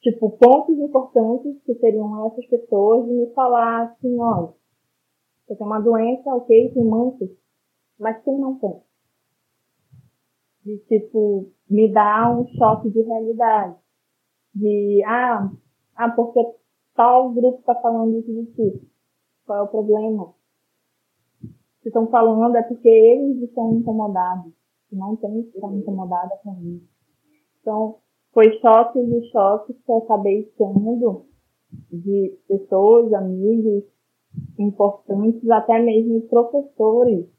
[0.02, 4.50] tipo, pontos importantes que seriam essas pessoas de me falar assim, olha,
[5.46, 7.30] você tem uma doença, ok, tem muitas,
[8.00, 8.82] mas quem não tem?
[10.66, 13.76] De, tipo, me dar um choque de realidade.
[14.56, 15.52] De, ah,
[15.96, 16.59] ah porque
[17.00, 18.90] tal grupo está falando isso de ti.
[19.46, 20.34] Qual é o problema?
[21.82, 24.52] Se estão falando é porque eles estão incomodados.
[24.92, 26.86] Não tem que estar incomodada com isso.
[27.62, 28.00] Então,
[28.34, 31.26] foi choques e choques que eu acabei tendo
[31.90, 33.86] de pessoas, amigos
[34.58, 37.30] importantes, até mesmo professores.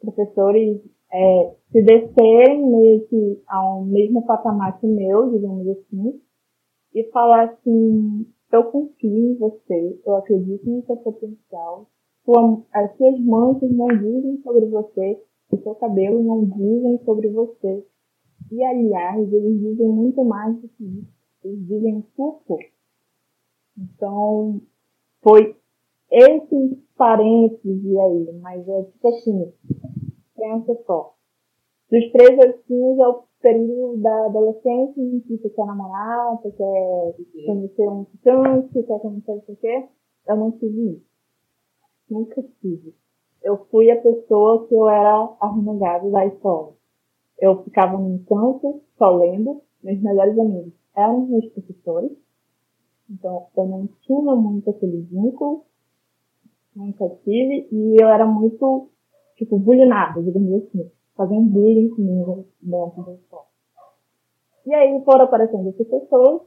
[0.00, 0.80] Professores
[1.12, 6.20] é, se descerem meio que ao mesmo patamar que o meu, digamos assim,
[6.92, 11.86] e falar assim, eu confio em você, eu acredito no seu potencial,
[12.24, 17.84] sua, as suas manchas não dizem sobre você, o seu cabelo não dizem sobre você.
[18.50, 21.12] E aliás, eles dizem muito mais do que isso.
[21.44, 22.64] Eles dizem seu corpo.
[23.76, 24.60] Então,
[25.22, 25.56] foi
[26.10, 29.52] esses parênteses aí, mas é tipo assim,
[30.36, 31.14] pensa só.
[31.90, 36.50] Dos 13 aos 15 é o período da adolescência em que você quer namorar, você
[36.52, 39.88] quer conhecer um ficante, quer conhecer o que
[40.26, 41.06] Eu não tive isso.
[42.10, 42.94] Nunca tive.
[43.42, 46.74] Eu fui a pessoa que eu era a renegada da escola.
[47.38, 52.10] Eu ficava num canto, só lendo, meus melhores amigos eram meus professores.
[53.08, 55.64] Então, eu não tinha muito aquele vínculo.
[56.74, 57.68] Nunca tive.
[57.70, 58.90] E eu era muito,
[59.36, 60.90] tipo, bullyingada, digamos assim.
[61.18, 63.46] Faziam bullying comigo dentro da escola.
[64.64, 66.42] E aí foram aparecendo essas pessoas.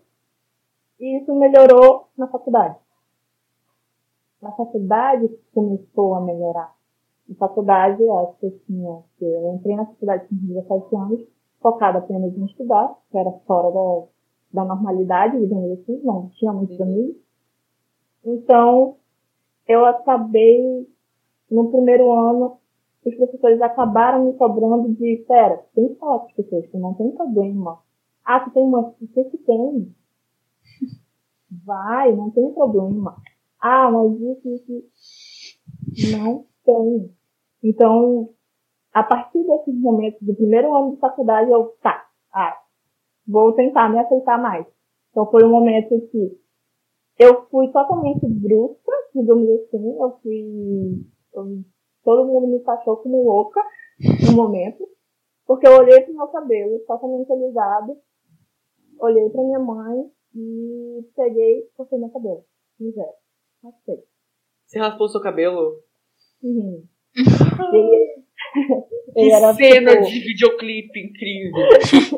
[1.00, 2.78] E isso melhorou na faculdade
[4.42, 6.74] na faculdade começou a melhorar.
[7.30, 11.28] Na faculdade, acho que eu tinha, eu entrei na faculdade com 17 anos,
[11.62, 14.08] focada apenas em estudar, que era fora da,
[14.54, 17.16] da normalidade, digamos assim, não tinha muitos amigos.
[18.26, 18.98] Então,
[19.68, 20.88] eu acabei,
[21.50, 22.58] no primeiro ano,
[23.06, 26.94] os professores acabaram me cobrando de, pera, tem que falar com as pessoas, que não
[26.94, 27.80] tem problema.
[28.24, 29.96] Ah, tu tem uma, você que tem.
[31.66, 33.18] Vai, não tem problema.
[33.60, 37.12] Ah, mas isso, isso não tem.
[37.64, 38.30] Então,
[38.94, 42.58] a partir desses momentos do primeiro ano de faculdade, eu, tá, ah,
[43.28, 44.66] vou tentar me aceitar mais.
[45.12, 46.40] Então foi um momento que
[47.20, 51.64] eu fui totalmente brusca, digamos assim, eu fui, eu,
[52.04, 53.62] todo mundo me taxou como louca
[54.26, 54.88] no momento,
[55.46, 57.98] porque eu olhei pro meu cabelo totalmente alisado,
[59.00, 62.44] olhei pra minha mãe e peguei e cortei meu cabelo,
[62.82, 63.14] zero.
[63.64, 64.04] Raspei.
[64.66, 65.84] Você raspou seu cabelo?
[66.42, 66.84] Uhum.
[67.74, 68.24] ele,
[69.16, 70.06] ele que era, cena tipo...
[70.06, 71.68] de videoclipe incrível.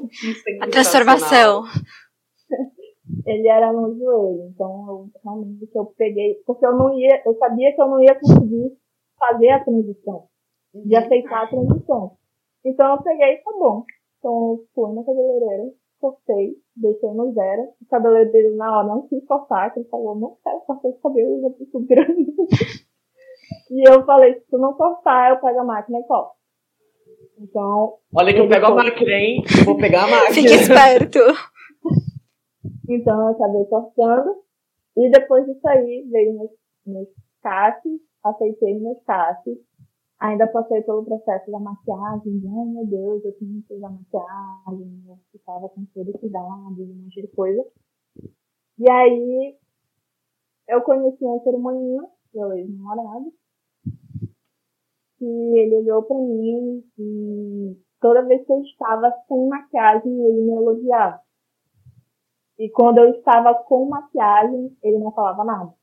[0.61, 1.63] A transformação.
[3.25, 7.73] Ele era no joelho, então eu realmente eu peguei, porque eu não ia, eu sabia
[7.73, 8.77] que eu não ia conseguir
[9.17, 10.27] fazer a transição,
[10.73, 12.17] de aceitar a transição.
[12.65, 13.83] Então eu peguei, tá bom.
[14.19, 17.63] Então eu fui na cabeleireira, cortei, deixei no zero.
[17.81, 21.41] O cabeleireiro na hora não quis cortar, que ele falou, não quero cortar esse cabelo,
[21.41, 22.31] já fico grande.
[23.71, 26.35] e eu falei, se tu não cortar, eu pego a máquina e corto.
[27.39, 27.97] Então.
[28.15, 29.43] Olha que eu pego a máquina, hein?
[29.65, 30.33] Vou pegar a máquina.
[30.33, 31.19] Fique esperto.
[32.89, 34.43] então eu acabei cortando.
[34.95, 36.51] E depois disso aí, veio meus,
[36.85, 37.07] meus
[37.41, 39.57] castes, aceitei meus castes
[40.23, 45.19] Ainda passei pelo processo da maquiagem, ai meu Deus, eu tinha que usar maquiagem, eu
[45.33, 47.61] ficava com todo cuidado, um monte de coisa.
[48.79, 49.57] E aí,
[50.69, 53.33] eu conheci um ser humano, meu ex-namorado,
[55.17, 60.53] que ele olhou pra mim e toda vez que eu estava sem maquiagem, ele me
[60.53, 61.19] elogiava.
[62.59, 65.73] E quando eu estava com maquiagem, ele não falava nada.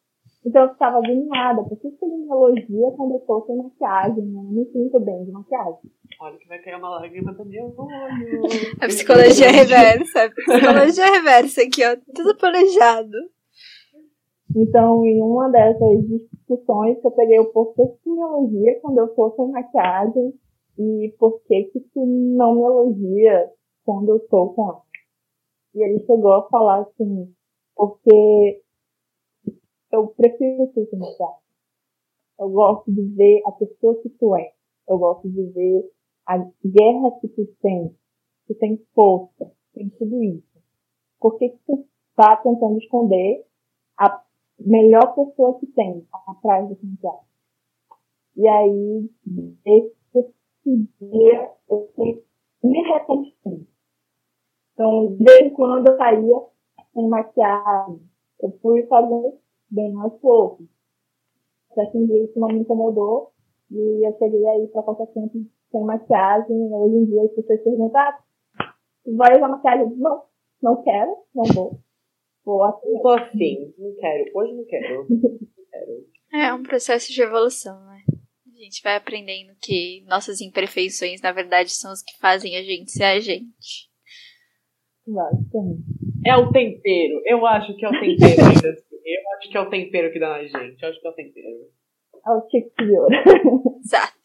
[0.45, 1.63] Então eu ficava agoniada.
[1.63, 4.25] Por que ele me elogia quando eu tô sem maquiagem?
[4.25, 5.91] Eu não me sinto bem de maquiagem.
[6.21, 8.43] Olha que vai cair uma lágrima do meu olho.
[8.81, 10.25] A psicologia reversa.
[10.25, 11.97] A psicologia reversa aqui, ó.
[12.15, 13.17] Tudo planejado.
[14.57, 19.31] Então, em uma dessas discussões, eu peguei o porquê que me elogia quando eu tô
[19.37, 20.35] sem maquiagem
[20.79, 23.51] e por que que tu não me elogia
[23.85, 24.83] quando eu tô com ela.
[25.75, 27.33] E ele chegou a falar assim,
[27.77, 28.63] porque
[29.93, 31.35] eu prefiro ser sincero.
[32.39, 34.53] Eu gosto de ver a pessoa que tu é.
[34.89, 35.91] Eu gosto de ver
[36.27, 37.95] a guerra que tu tem.
[38.47, 39.53] Tu tem força.
[39.75, 40.49] Tem tudo isso.
[41.21, 41.87] Por que, que tu
[42.17, 43.47] tá tentando esconder
[43.99, 44.23] a
[44.59, 47.25] melhor pessoa que tem atrás do Santiago?
[48.37, 49.11] E aí,
[49.67, 51.91] esse dia, eu
[52.63, 53.67] me reconstruir.
[54.73, 56.37] Então, desde quando eu saía
[56.95, 58.01] sem maquiagem,
[58.41, 59.39] eu fui fazendo
[59.71, 60.67] bem aos poucos.
[61.73, 63.33] Até que um dia isso não me incomodou
[63.71, 65.39] e eu cheguei aí para qualquer tempo
[65.71, 66.57] sem maquiagem.
[66.73, 68.19] Hoje em dia as pessoas perguntam, ah,
[69.17, 69.97] vai usar maquiagem?
[69.97, 70.23] Não,
[70.63, 71.81] não quero, não vou.
[72.45, 73.03] Vou assim.
[73.03, 74.31] Tô afim, não quero.
[74.35, 75.07] Hoje não quero.
[75.09, 75.21] não
[75.71, 76.07] quero.
[76.33, 78.03] É um processo de evolução, né?
[78.47, 82.91] A gente vai aprendendo que nossas imperfeições, na verdade, são os que fazem a gente
[82.91, 83.89] ser a gente.
[85.07, 85.83] Basicamente.
[86.27, 87.23] É o tempero.
[87.25, 88.90] Eu acho que é o tempero ainda.
[89.15, 90.83] Eu acho que é o tempero que dá na gente.
[90.83, 91.49] Eu acho que é o tempero.
[92.27, 93.09] É o ouro.
[93.85, 94.21] Exato.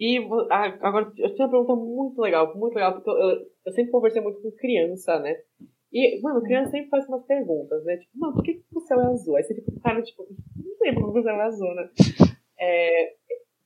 [0.00, 0.18] E
[0.80, 4.22] agora eu tenho uma pergunta muito legal, muito legal, porque eu, eu, eu sempre conversei
[4.22, 5.36] muito com criança, né?
[5.92, 7.98] E, mano, criança sempre faz umas perguntas, né?
[7.98, 9.36] Tipo, mano, por que, que o céu é azul?
[9.36, 10.26] Aí você fica com cara, tipo,
[10.56, 11.90] não sei por que o céu é azul, né?
[12.58, 13.14] É,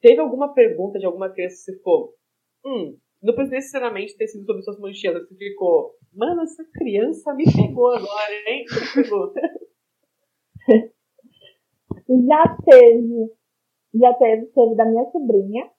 [0.00, 2.14] teve alguma pergunta de alguma criança que você ficou,
[2.64, 7.44] hum, não precisa necessariamente ter sido sobre suas manchetas, você ficou, mano, essa criança me
[7.44, 8.64] pegou agora, hein?
[8.64, 9.32] Me pegou.
[12.08, 13.32] Já teve,
[13.94, 15.70] já teve, teve da minha sobrinha.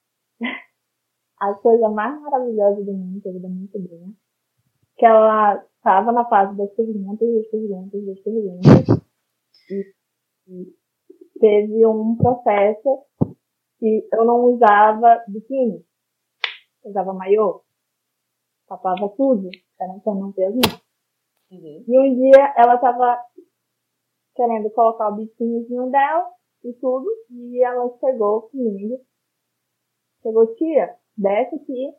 [1.39, 4.11] A coisa mais maravilhosa do mundo teve da minha sobrinha.
[4.97, 9.05] Que ela estava na fase das perguntas, das perguntas, das perguntas.
[9.69, 9.93] E,
[10.47, 10.75] e
[11.39, 13.05] teve um processo
[13.79, 15.85] que eu não usava biquíni.
[16.83, 17.61] Eu usava maiô.
[18.67, 20.81] Tapava tudo, para pra não ter as minhas.
[21.51, 21.83] Uhum.
[21.87, 23.17] E um dia ela tava
[24.35, 26.29] querendo colocar o biquínizinho dela
[26.63, 28.99] e tudo, e ela chegou comigo.
[30.21, 31.93] Chegou, tia, desce aqui,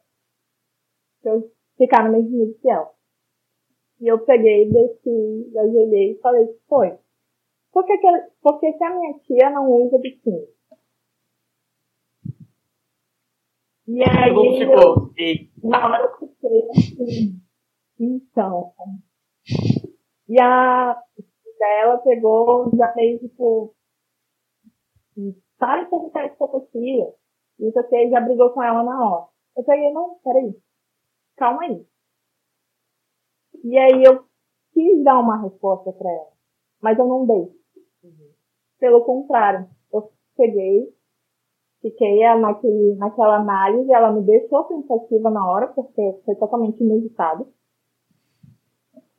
[1.22, 2.92] pra eu ficar no mesmo nível que ela.
[4.00, 6.98] E eu peguei, desci, ajoelhei e falei, foi.
[7.72, 8.06] Por que, que,
[8.42, 10.46] por que, que a minha tia não usa biquíni?
[13.88, 17.41] E aí, eu- ficou, eu fiquei assim,
[17.99, 18.74] então.
[20.28, 21.03] E a
[21.61, 23.74] ela pegou, já fez, tipo,
[25.59, 27.14] para de perguntar isso pra tia.
[27.59, 29.26] E já brigou com ela na hora.
[29.57, 30.55] Eu peguei, não, peraí.
[31.36, 31.86] Calma aí.
[33.64, 34.24] E aí eu
[34.72, 36.32] quis dar uma resposta pra ela.
[36.80, 37.53] Mas eu não dei.
[38.78, 40.97] Pelo contrário, eu peguei,
[41.80, 47.48] fiquei naquele, naquela análise, ela me deixou pensativa na hora, porque foi totalmente inusitado.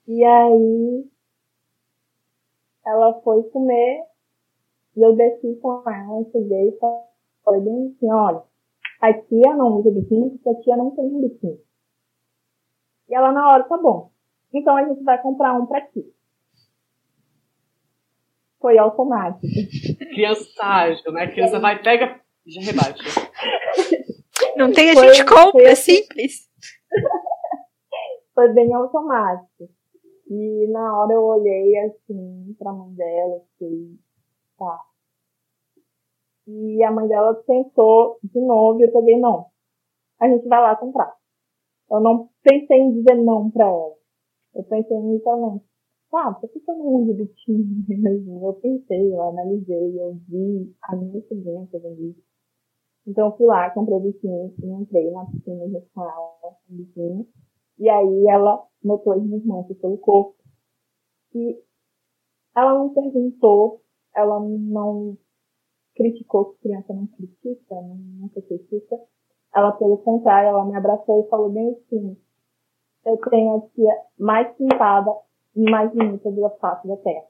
[0.08, 1.06] E aí,
[2.86, 4.04] ela foi comer,
[4.96, 6.80] e eu desci com ela, cheguei e
[7.44, 8.44] falei bem assim, olha,
[9.02, 11.60] a tia não usa biquíni porque a tia não tem um biquíni.
[13.08, 14.12] E ela na hora, tá bom.
[14.54, 16.04] Então a gente vai comprar um pra ti.
[18.60, 19.48] Foi automático.
[20.14, 21.28] criança ágil, né?
[21.28, 22.20] Criança vai, pega,
[22.50, 23.02] já rebate.
[24.58, 25.96] Não tem, a Foi- gente compra, foi é assim.
[25.96, 26.50] simples.
[28.34, 29.70] foi bem automático.
[30.30, 33.98] E na hora eu olhei assim pra mãe dela, assim,
[34.58, 34.80] tá.
[36.48, 39.48] E a mãe dela pensou de novo e eu peguei, não.
[40.20, 41.16] A gente vai lá comprar.
[41.90, 43.96] Eu não pensei em dizer não pra ela.
[44.56, 45.64] Eu pensei inicialmente,
[46.12, 48.46] tá, por que eu não uso biquíni mesmo?
[48.48, 52.29] Eu pensei, eu analisei, eu vi a minha sobrinha fazendo isso.
[53.10, 57.28] Então eu fui lá, comprei o biquíni e entrei na piscina junto com ela, biquíni.
[57.80, 60.36] E aí ela notou as minhas manchas pelo corpo.
[61.34, 61.60] E
[62.56, 63.82] ela não perguntou,
[64.16, 65.18] ela não
[65.96, 69.00] criticou, que criança não critica, não, nunca critica.
[69.56, 72.16] Ela, pelo contrário, ela me abraçou e falou bem assim,
[73.06, 75.18] eu tenho a tia mais pintada
[75.56, 77.26] e mais bonita da face da terra.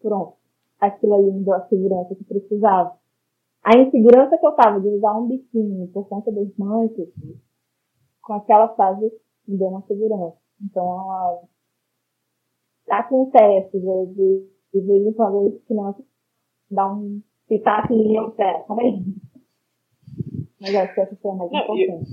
[0.00, 0.36] Pronto.
[0.78, 2.99] Aquilo ali me deu a segurança que precisava.
[3.62, 7.08] A insegurança que eu tava de usar um biquíni por conta das manchas,
[8.22, 9.12] com aquela frase
[9.46, 10.36] me deu uma segurança.
[10.62, 11.40] Então, ela
[12.88, 16.04] acontece de, de, de vez em quando as crianças
[16.70, 18.64] dá um pitaco em meu pé?
[20.60, 22.10] Mas acho que essa foi a mais Não, importante.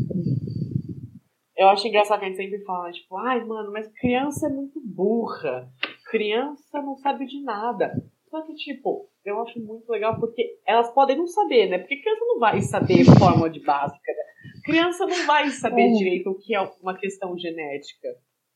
[1.55, 4.79] Eu acho engraçado que a gente sempre fala, tipo, ai, mano, mas criança é muito
[4.79, 5.69] burra.
[6.09, 7.91] Criança não sabe de nada.
[8.29, 11.77] Só que, tipo, eu acho muito legal porque elas podem não saber, né?
[11.79, 14.23] Porque criança não vai saber fórmula de básica, né?
[14.65, 15.93] Criança não vai saber Uhum.
[15.97, 18.09] direito o que é uma questão genética.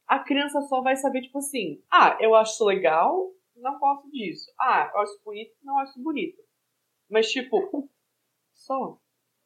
[0.07, 4.51] A criança só vai saber, tipo assim, ah, eu acho legal, não gosto disso.
[4.59, 6.41] Ah, eu acho bonito, não acho bonito.
[7.09, 7.57] Mas, tipo,
[8.53, 8.97] só.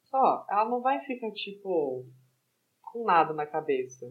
[0.06, 0.46] Só.
[0.50, 2.06] Ela não vai ficar, tipo,
[2.82, 4.06] com nada na cabeça.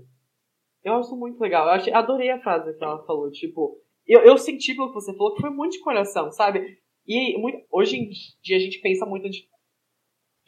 [0.85, 1.67] Eu acho muito legal.
[1.67, 3.31] Eu achei, adorei a frase que ela falou.
[3.31, 6.79] Tipo, eu, eu senti pelo que você falou que foi muito de coração, sabe?
[7.07, 8.11] E muito, hoje em
[8.43, 9.49] dia a gente pensa muito de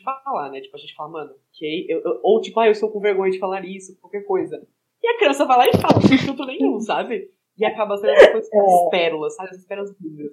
[0.04, 0.60] falar, né?
[0.60, 1.86] Tipo, a gente fala, mano, ok.
[1.88, 4.66] Eu, eu, ou tipo, ah, eu sou com vergonha de falar isso, qualquer coisa.
[5.02, 7.30] E a criança vai lá e fala, sem filtro nenhum, sabe?
[7.58, 9.50] E acaba sendo essa coisa, as pérolas, sabe?
[9.50, 10.32] As pérolas lindas.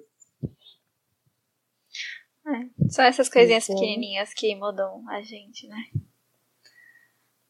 [2.46, 5.82] É, são essas coisinhas pequenininhas que mudam a gente, né?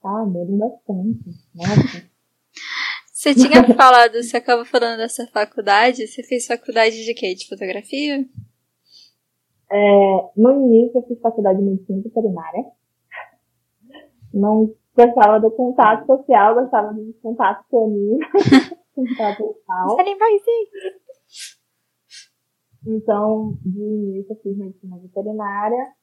[0.05, 1.31] Ah, mudam bastante.
[1.55, 2.13] Nossa.
[3.25, 7.35] Você tinha falado, você acabou falando dessa faculdade, você fez faculdade de quê?
[7.35, 8.22] De fotografia?
[9.72, 12.66] É, no início eu fiz faculdade de medicina veterinária.
[14.31, 18.18] Não gostava do contato social, gostava do contato canino.
[18.95, 19.97] contato social.
[22.87, 25.95] Então, de início eu fiz medicina veterinária.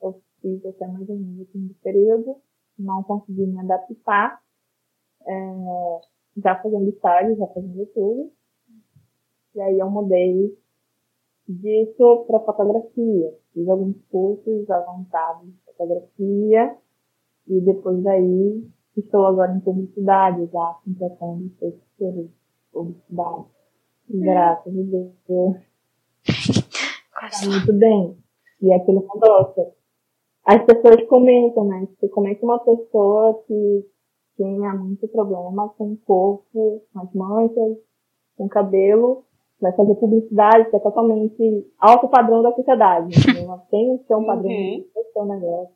[0.00, 2.36] Eu fiz até mais ou menos o quinto período.
[2.78, 4.40] Não consegui me adaptar.
[5.26, 6.00] É,
[6.42, 8.32] já fazendo estágio, já fazendo tudo.
[9.54, 10.56] E aí eu mudei
[11.48, 13.34] disso para fotografia.
[13.52, 16.76] Fiz alguns cursos avançados de fotografia
[17.48, 18.64] e depois daí
[18.96, 22.30] estou agora em publicidade, já completando o curso
[22.72, 23.44] publicidade.
[24.08, 25.56] Graças a Deus.
[27.20, 28.16] Tá muito bem.
[28.62, 29.72] E é aquele negócio.
[30.44, 31.86] As pessoas comentam, né?
[32.02, 33.86] É que uma pessoa que
[34.40, 37.76] tinha muito problema com o corpo, com as manchas,
[38.36, 39.24] com o cabelo,
[39.60, 43.10] vai fazer publicidade que é totalmente alto padrão da sociedade.
[43.70, 44.84] Tem que ter um padrão, uhum.
[44.94, 45.74] tem que um negócio.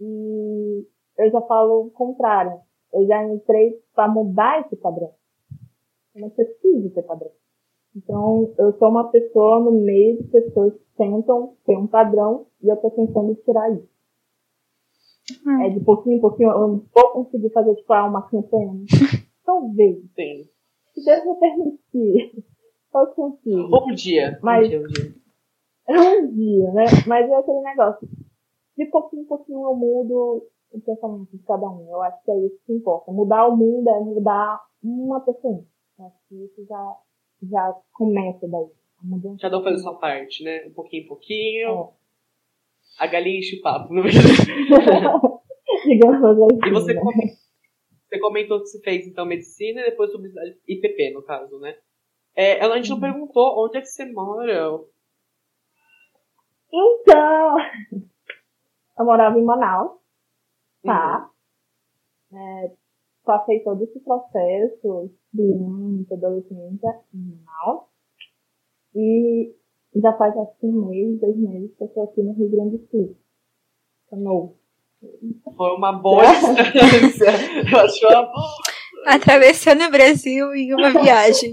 [0.00, 0.86] E
[1.18, 2.60] eu já falo o contrário.
[2.94, 5.10] Eu já entrei para mudar esse padrão.
[6.14, 7.30] Eu não preciso ter padrão.
[7.96, 12.68] Então, eu sou uma pessoa no meio de pessoas que tentam ter um padrão e
[12.68, 13.88] eu estou tentando tirar isso.
[15.46, 15.62] Hum.
[15.62, 18.84] É de pouquinho em pouquinho, eu não vou conseguir fazer, tipo, ah, uma campanha.
[19.44, 19.98] Talvez.
[20.14, 20.48] Sim.
[20.94, 22.44] Se Deus me permitir,
[22.94, 23.90] eu consigo.
[23.90, 24.38] Um dia.
[24.42, 25.14] Mas, um dia, um dia.
[25.88, 26.84] É um dia, né?
[27.06, 28.08] Mas é aquele negócio.
[28.76, 31.88] De pouquinho em pouquinho eu mudo o pensamento de cada um.
[31.90, 33.10] Eu acho que é isso que importa.
[33.10, 35.64] Mudar o mundo é mudar uma pessoa.
[35.98, 36.96] Eu acho que isso já,
[37.42, 38.68] já começa daí.
[39.40, 40.66] Cada um faz a sua parte, né?
[40.66, 41.68] Um pouquinho em pouquinho.
[41.68, 41.97] É
[42.98, 43.92] a galinha enche o papo.
[43.92, 44.24] Não Digamos
[46.24, 46.58] assim.
[46.66, 47.36] E você, comentou,
[48.08, 51.78] você comentou que você fez, então, medicina e depois publicidade, IPP, no caso, né?
[52.34, 54.78] É, ela, a gente não perguntou onde é que você mora.
[56.72, 57.56] Então,
[58.98, 59.92] eu morava em Manaus,
[60.82, 61.30] tá?
[62.30, 62.38] Uhum.
[62.38, 62.74] É,
[63.24, 65.54] passei todo esse processo de
[66.12, 67.84] adolescência em Manaus.
[68.94, 69.54] E
[70.00, 72.78] já faz acho que um mês, dois meses que eu estou aqui no Rio Grande
[72.78, 73.16] do Sul.
[74.10, 74.56] Tô novo.
[75.56, 77.30] Foi uma boa distância.
[77.70, 78.48] eu acho uma boa.
[79.06, 81.52] Atravessando o Brasil em uma viagem.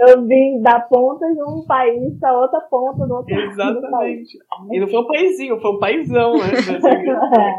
[0.00, 4.38] Eu vim da ponta de um país para outra ponta do outro Exatamente.
[4.72, 6.48] E não foi um paísinho, foi um paizão, né?
[7.38, 7.54] é.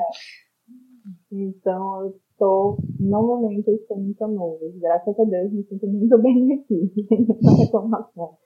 [1.32, 4.60] Então, eu estou, no momento, eu estou muito novo.
[4.76, 6.92] Graças a Deus, me sinto muito bem aqui.
[7.42, 8.38] Não reclamação.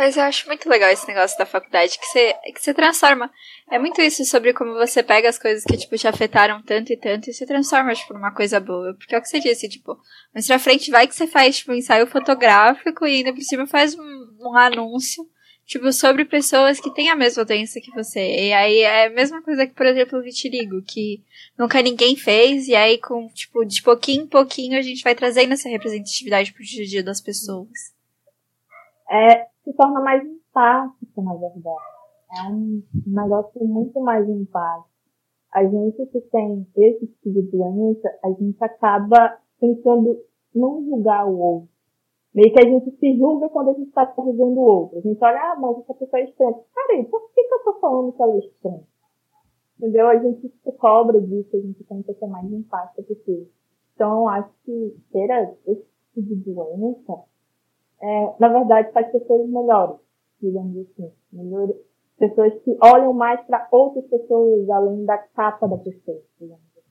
[0.00, 3.30] Mas eu acho muito legal esse negócio da faculdade, que você, que você transforma.
[3.70, 6.96] É muito isso sobre como você pega as coisas que, tipo, te afetaram tanto e
[6.96, 8.94] tanto e se transforma, tipo, numa coisa boa.
[8.94, 9.98] Porque é o que você disse, tipo,
[10.32, 13.66] mais pra frente vai que você faz, tipo, um ensaio fotográfico e ainda por cima
[13.66, 15.22] faz um, um anúncio,
[15.66, 18.20] tipo, sobre pessoas que têm a mesma doença que você.
[18.20, 21.22] E aí é a mesma coisa que, por exemplo, o vitiligo, que
[21.58, 25.52] nunca ninguém fez, e aí com, tipo, de pouquinho em pouquinho a gente vai trazendo
[25.52, 27.99] essa representatividade pro dia a dia das pessoas.
[29.10, 32.00] É, se torna mais empático, na verdade.
[32.38, 34.88] É um negócio muito mais empático.
[35.52, 40.16] A gente que tem esse tipo de doença, a gente acaba tentando
[40.54, 41.68] não julgar o outro.
[42.32, 44.98] Meio que a gente se julga quando a gente está vivendo o outro.
[44.98, 46.54] A gente olha, ah, mas essa pessoa é estranha.
[46.72, 48.82] Peraí, por que, que eu tô falando que ela é estranha?
[49.76, 50.06] Entendeu?
[50.06, 53.48] A gente se cobra disso, a gente tenta ser mais empática possível.
[53.94, 55.84] Então, eu acho que ter esse
[56.14, 57.24] tipo de doença
[58.02, 59.96] é, na verdade, faz pessoas melhores,
[60.40, 61.12] digamos assim.
[61.32, 61.76] Melhores,
[62.18, 66.86] pessoas que olham mais para outras pessoas além da capa da pessoa, digamos assim.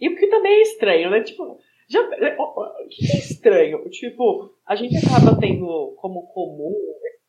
[0.00, 1.22] E porque também é estranho, né?
[1.22, 3.88] Tipo, já, o que é estranho?
[3.90, 6.74] Tipo, a gente acaba tendo como comum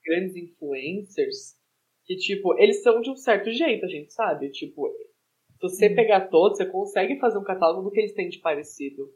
[0.04, 1.58] grandes influencers
[2.06, 4.50] que, tipo, eles são de um certo jeito, a gente sabe.
[4.50, 8.40] Tipo, se você pegar todos, você consegue fazer um catálogo do que eles têm de
[8.40, 9.10] parecido.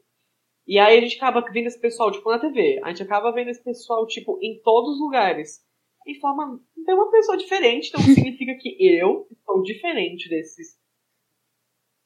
[0.66, 2.80] E aí a gente acaba vendo esse pessoal, tipo, na TV.
[2.84, 5.60] A gente acaba vendo esse pessoal, tipo, em todos os lugares.
[6.06, 10.80] E fala, tem uma pessoa diferente, então significa que eu sou diferente desses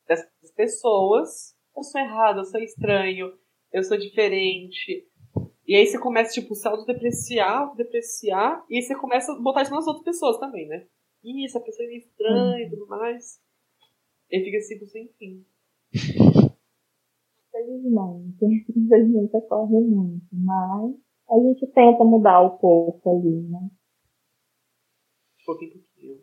[0.07, 1.57] dessas pessoas.
[1.77, 3.33] Eu sou errado, eu sou estranho,
[3.73, 5.07] eu sou diferente.
[5.67, 9.75] E aí você começa, tipo, se autodepreciar, depreciar, e aí você começa a botar isso
[9.75, 10.87] nas outras pessoas também, né?
[11.25, 13.41] Ih, essa pessoa é estranha e tudo mais.
[14.31, 15.45] E fica assim, sem fim.
[17.67, 18.45] Infelizmente,
[18.77, 20.95] infelizmente ocorre muito, mas
[21.29, 23.69] a gente tenta mudar o pouco ali, né?
[25.45, 26.21] Pouquinho, pouquinho.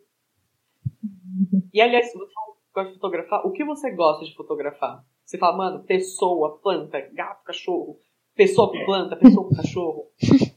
[1.72, 2.32] E aliás, se você
[2.74, 5.04] gosta de fotografar, o que você gosta de fotografar?
[5.24, 7.98] Você fala, mano, pessoa, planta, gato, cachorro,
[8.34, 10.10] pessoa com planta, pessoa com cachorro.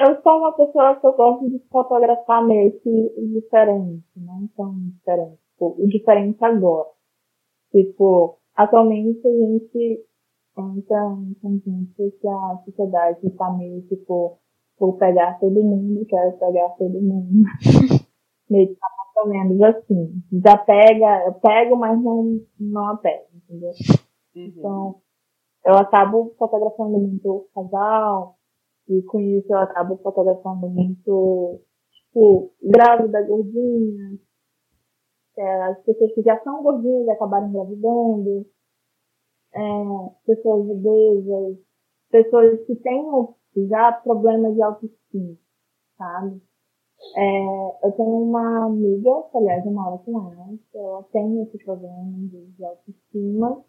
[0.00, 5.40] Eu sou uma pessoa que eu gosto de fotografar meio que diferente, não tão diferente.
[5.50, 6.88] Tipo, o diferente agora.
[7.72, 10.04] Tipo, atualmente a gente
[10.58, 14.38] entra em conjunto que a sociedade está meio tipo,
[14.78, 17.44] vou pegar todo mundo, quero pegar todo mundo.
[18.50, 20.22] meio que tá mais ou menos assim.
[20.44, 23.70] Já pega, eu pego, mas não, não apego, entendeu?
[24.34, 24.44] Uhum.
[24.46, 24.94] Então,
[25.64, 28.36] eu acabo fotografando muito casal,
[28.88, 31.60] e com isso eu acabo fotografando muito,
[31.92, 34.18] tipo, grávida, gordinha,
[35.38, 38.46] é, as pessoas que já são gordinhas e acabaram engravidando,
[39.54, 39.60] é,
[40.26, 41.58] pessoas obesas,
[42.10, 43.04] pessoas que têm
[43.68, 45.36] já problemas de autoestima,
[45.96, 46.40] sabe?
[47.16, 52.04] É, eu tenho uma amiga, que aliás eu moro com ela, ela tem esse problema
[52.28, 53.64] de autoestima,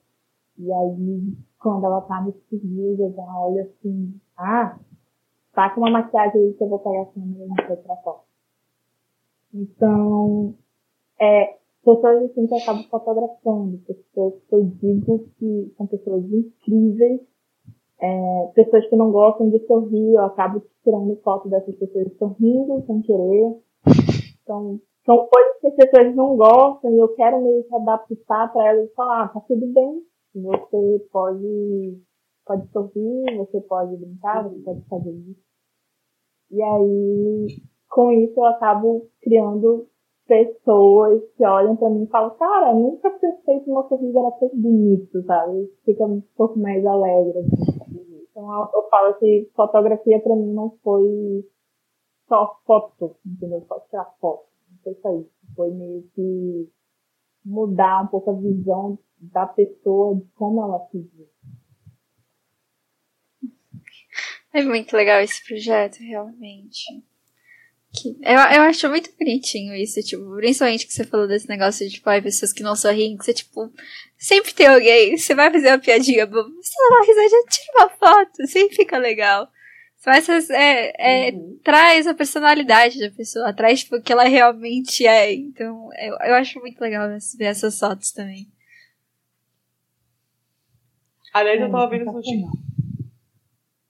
[0.57, 4.79] e aí quando ela tá nesses dias, eu já olho assim, ah,
[5.53, 8.23] tá com uma maquiagem aí que eu vou pegar a câmera e mostrar pra foto.
[9.53, 10.55] Então,
[11.19, 17.21] é, pessoas assim que eu acabo fotografando, pessoas que eu digo que são pessoas incríveis,
[18.01, 23.01] é, pessoas que não gostam de sorrir, eu acabo tirando foto dessas pessoas sorrindo sem
[23.01, 23.57] querer.
[24.43, 28.69] Então, são coisas que as pessoas não gostam e eu quero meio que adaptar para
[28.69, 30.01] elas e falar, ah, tá tudo bem,
[30.35, 32.01] você pode,
[32.45, 35.49] pode sorrir, você pode brincar, você pode fazer isso.
[36.51, 37.47] E aí,
[37.89, 39.87] com isso, eu acabo criando
[40.29, 44.49] pessoas que olham pra mim e falam, cara, nunca pensei que meu sorriso era tão
[44.53, 45.73] bonito, sabe?
[45.83, 47.39] Fica um pouco mais alegre.
[47.39, 48.25] Assim.
[48.29, 51.43] Então eu, eu falo que fotografia pra mim não foi
[52.27, 53.65] só foto, entendeu?
[53.67, 54.45] Só tirar foto.
[54.71, 55.31] Não foi só isso.
[55.55, 56.69] Foi meio que
[57.43, 61.27] mudar um pouco a visão da pessoa de como ela se vê.
[64.53, 67.03] É muito legal esse projeto, realmente.
[68.21, 72.07] Eu, eu acho muito bonitinho isso, tipo, principalmente que você falou desse negócio de, tipo,
[72.09, 73.71] ai, pessoas que não sorriem, que você, tipo,
[74.17, 78.47] sempre tem alguém, você vai fazer uma piadinha, você dá uma risadinha, tira uma foto,
[78.47, 79.49] sempre fica legal.
[80.05, 81.59] Mas é, é, uhum.
[81.63, 85.33] traz a personalidade da pessoa, traz tipo, o que ela realmente é.
[85.33, 88.47] Então, eu, eu acho muito legal ver essas fotos também.
[91.33, 92.21] Aliás, eu tava vendo no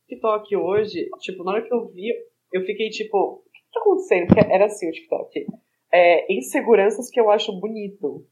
[0.08, 2.12] TikTok hoje, tipo, na hora que eu vi,
[2.52, 4.28] eu fiquei tipo, que tá acontecendo?
[4.28, 5.46] Porque era assim o TikTok.
[5.92, 8.26] É, inseguranças que eu acho bonito.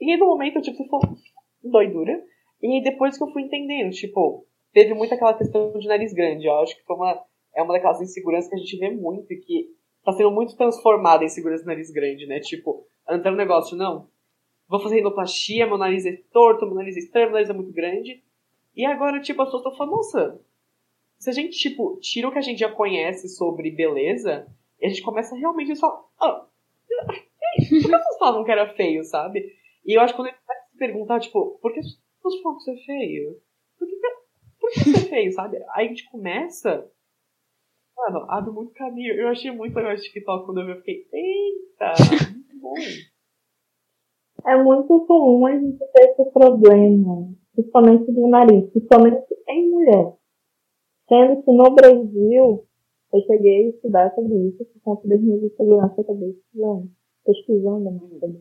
[0.00, 1.16] E aí no momento, tipo, você falou,
[1.62, 2.22] doidura.
[2.62, 6.46] E aí depois que eu fui entendendo, tipo, teve muito aquela questão de nariz grande.
[6.46, 7.24] Eu acho que foi uma,
[7.54, 9.70] é uma daquelas inseguranças que a gente vê muito e que
[10.04, 12.40] tá sendo muito transformada em insegurança de nariz grande, né?
[12.40, 14.08] Tipo, entrando no negócio, não,
[14.68, 17.72] vou fazer rinoplastia, meu nariz é torto, meu nariz é estranho, meu nariz é muito
[17.72, 18.22] grande.
[18.74, 20.40] E agora, tipo, as pessoas estão falando, nossa,
[21.18, 24.46] se a gente, tipo, tira o que a gente já conhece sobre beleza,
[24.82, 26.46] e a gente começa realmente a falar, ah,
[27.06, 29.52] por que pessoas falavam que era feio, sabe?
[29.86, 32.42] E eu acho que quando a gente vai se perguntar, tipo, por que as pessoas
[32.42, 33.40] falam que isso é feio?
[33.78, 33.96] Por que,
[34.60, 35.58] por que isso é feio, sabe?
[35.74, 36.90] Aí a gente começa,
[37.96, 39.14] mano, abre muito caminho.
[39.14, 41.94] Eu achei muito legal esse TikTok quando eu vi, eu fiquei, eita,
[42.34, 42.74] muito bom.
[44.44, 50.16] É muito comum a gente ter esse problema, principalmente do nariz, principalmente em mulher.
[51.08, 52.66] Sendo que no Brasil,
[53.12, 56.90] eu cheguei a estudar sobre isso por conta das minhas inseguranças, eu acabei estudando,
[57.24, 58.34] pesquisando mais.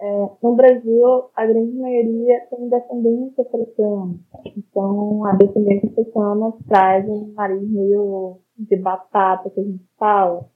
[0.00, 4.14] É, no Brasil, a grande maioria tem descendência africana.
[4.56, 10.48] Então, a descendência africana traz um nariz meio de batata, que a gente fala.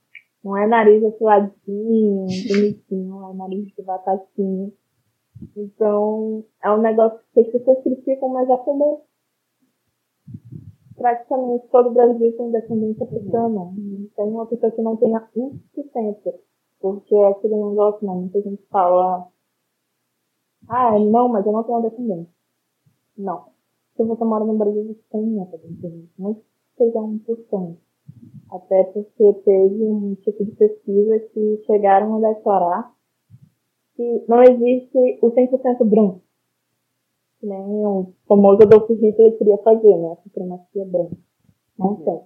[0.43, 4.73] Não é nariz afiladinho, bonitinho, é nariz de batatinha.
[5.57, 9.03] Então, é um negócio que as pessoas criticam, mas é comum
[10.99, 13.73] praticamente todo o Brasil tem descendência africana.
[13.77, 16.35] Não tem uma pessoa que não tenha 1%.
[16.81, 18.13] Porque é aquele negócio, né?
[18.13, 19.29] Muita gente fala,
[20.69, 22.33] ah, não, mas eu não tenho descendência.
[23.17, 23.47] Não.
[23.97, 26.11] Se você mora no Brasil, você tem essa descendência.
[26.19, 26.41] Não
[26.77, 27.77] seja 1%.
[28.51, 32.95] Até porque teve um tipo de pesquisa que chegaram a declarar
[33.95, 36.23] que não existe o 100% branco.
[37.41, 40.13] Que nem o famoso Adolf Hitler queria fazer, né?
[40.13, 41.17] A supremacia branca.
[41.79, 42.21] Não tem.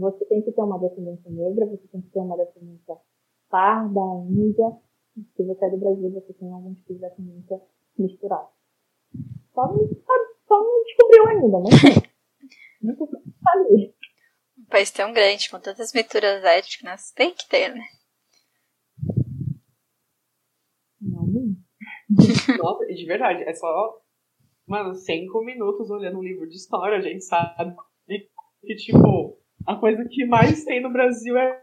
[0.00, 2.96] Você tem que ter uma descendência negra, você tem que ter uma descendência
[3.48, 4.72] parda, índia.
[5.36, 7.60] Se você é do Brasil, você tem algum tipo de descendência
[7.98, 8.48] misturada.
[9.54, 9.88] Só não,
[10.48, 11.70] só não descobriu ainda, né?
[12.82, 13.06] Nunca
[13.42, 13.94] falei.
[14.58, 17.84] Um país tão grande, com tantas misturas étnicas, tem que ter, né?
[21.00, 21.56] Não, não.
[22.58, 24.00] Nossa, de verdade, é só,
[24.66, 27.74] mano, cinco minutos olhando um livro de história, a gente sabe
[28.64, 31.62] que, tipo, a coisa que mais tem no Brasil é.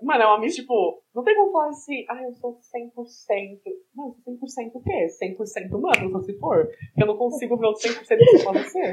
[0.00, 3.60] Mano, é uma missa, tipo, não tem como falar assim, ah, eu sou 100%.
[3.94, 5.06] Não, 100% o quê?
[5.22, 6.68] 100% humano, só se for.
[6.98, 8.92] Eu não consigo ver o 100% que você pode ser.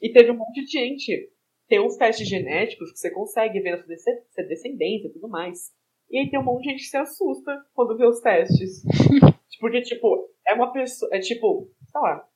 [0.00, 1.32] E teve um monte de gente.
[1.66, 5.72] Tem uns testes genéticos que você consegue ver a sua descendência e tudo mais.
[6.10, 8.82] E aí tem um monte de gente que se assusta quando vê os testes.
[9.60, 11.10] Porque, tipo, é uma pessoa.
[11.12, 12.26] É tipo, sei lá,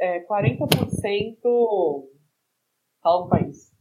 [0.00, 2.08] é 40%.
[3.02, 3.72] Fala um país.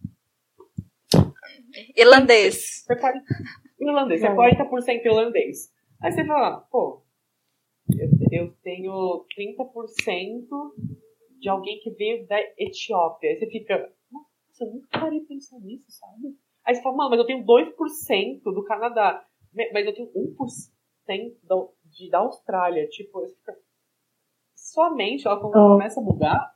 [1.96, 2.86] Irlandês.
[2.90, 3.26] É 40,
[3.80, 5.72] irlandês, é 40% irlandês.
[6.02, 7.04] Aí você fala, pô,
[7.98, 10.48] eu, eu tenho 30%
[11.40, 13.30] de alguém que veio da Etiópia.
[13.30, 13.78] Aí você fica,
[14.12, 16.36] nossa, eu nunca parei de pensar nisso, sabe?
[16.66, 19.26] Aí você fala, mano, mas eu tenho 2% do Canadá.
[19.54, 21.56] Mas eu tenho 1% da,
[21.92, 22.88] de, da Austrália.
[22.88, 23.58] Tipo, fica...
[24.56, 26.56] sua mente, ela começa a bugar.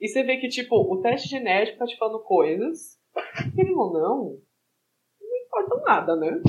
[0.00, 3.00] E você vê que, tipo, o teste genético tá te falando coisas.
[3.54, 4.38] Querendo ou não,
[5.20, 6.40] não importa nada, né?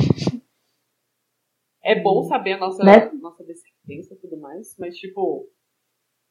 [1.83, 3.11] É bom saber a nossa, né?
[3.21, 5.49] nossa descendência e tudo mais, mas, tipo,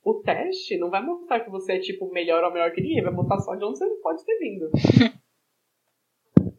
[0.02, 3.12] o teste não vai mostrar que você é, tipo, melhor ou melhor que ninguém, vai
[3.12, 4.70] mostrar só de onde você pode ter vindo.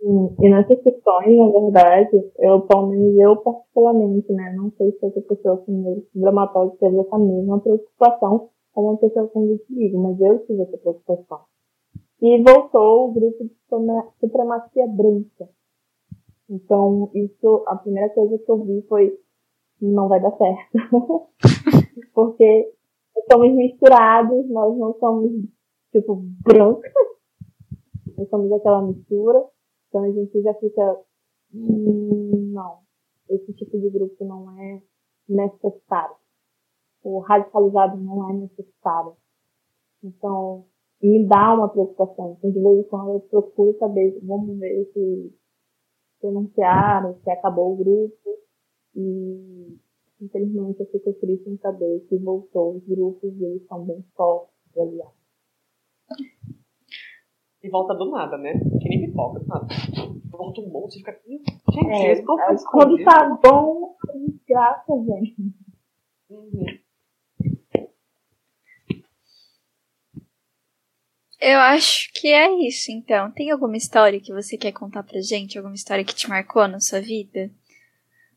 [0.06, 5.22] E nessas questões, na verdade, eu, pelo menos eu particularmente, né, não sei se essa
[5.22, 10.64] pessoa com dramatólogo teve essa mesma preocupação como uma pessoa com vitiligo, mas eu tive
[10.64, 11.46] essa preocupação.
[12.22, 13.56] E voltou o grupo de
[14.20, 15.48] supremacia branca.
[16.50, 19.18] Então, isso, a primeira coisa que eu vi foi,
[19.82, 21.28] não vai dar certo.
[22.14, 22.74] Porque
[23.32, 25.32] somos misturados, nós não somos,
[25.94, 26.92] tipo, brancos.
[28.18, 29.53] Nós somos aquela mistura.
[29.94, 31.00] Então a gente já fica,
[31.54, 32.80] hum, não,
[33.30, 34.82] esse tipo de grupo não é
[35.30, 36.16] necessário.
[37.04, 39.16] O radicalizado não é necessário.
[40.04, 40.66] Então,
[41.00, 42.38] me dá uma preocupação.
[42.40, 45.32] Então, de vez em quando eu procuro saber, vamos ver se
[46.24, 48.40] denunciaram, se acabou o grupo.
[48.96, 49.78] E,
[50.20, 54.76] infelizmente, eu fico triste em saber que voltou os grupos e eles são bem fortes,
[54.76, 55.14] aliás.
[57.64, 58.60] E volta do nada, né?
[58.82, 59.68] Que nem pipoca, nada.
[60.30, 61.18] Volta um monte, fica.
[61.26, 62.24] Gente, é, é,
[62.70, 63.96] quando tá bom,
[64.28, 65.36] desgraça, gente.
[66.30, 66.66] Uhum.
[71.40, 73.32] Eu acho que é isso, então.
[73.32, 75.58] Tem alguma história que você quer contar pra gente?
[75.58, 77.50] Alguma história que te marcou na sua vida?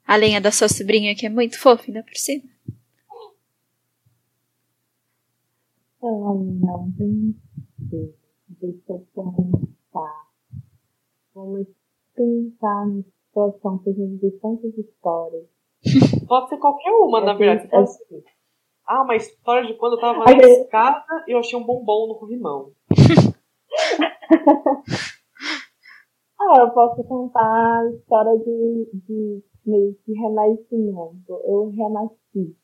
[0.07, 2.45] Além da sua sobrinha, que é muito fofa, ainda por cima.
[6.01, 7.35] Oh, não, não
[8.67, 10.27] Eu pensar.
[11.35, 11.69] Vamos
[12.15, 15.47] pensar na situação que a gente vê tantas histórias.
[16.27, 17.93] Pode ser qualquer uma, na verdade.
[17.93, 18.25] Ser.
[18.87, 22.17] Ah, uma história de quando eu tava na escada e eu achei um bombom no
[22.17, 22.73] corrimão.
[26.41, 31.33] ah, eu posso contar a história de, de meio de renascimento.
[31.45, 32.57] Eu renasci,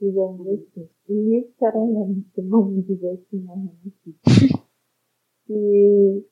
[0.00, 0.88] digamos assim.
[1.08, 4.16] Literalmente, vamos dizer assim, eu renasci.
[5.54, 6.26] E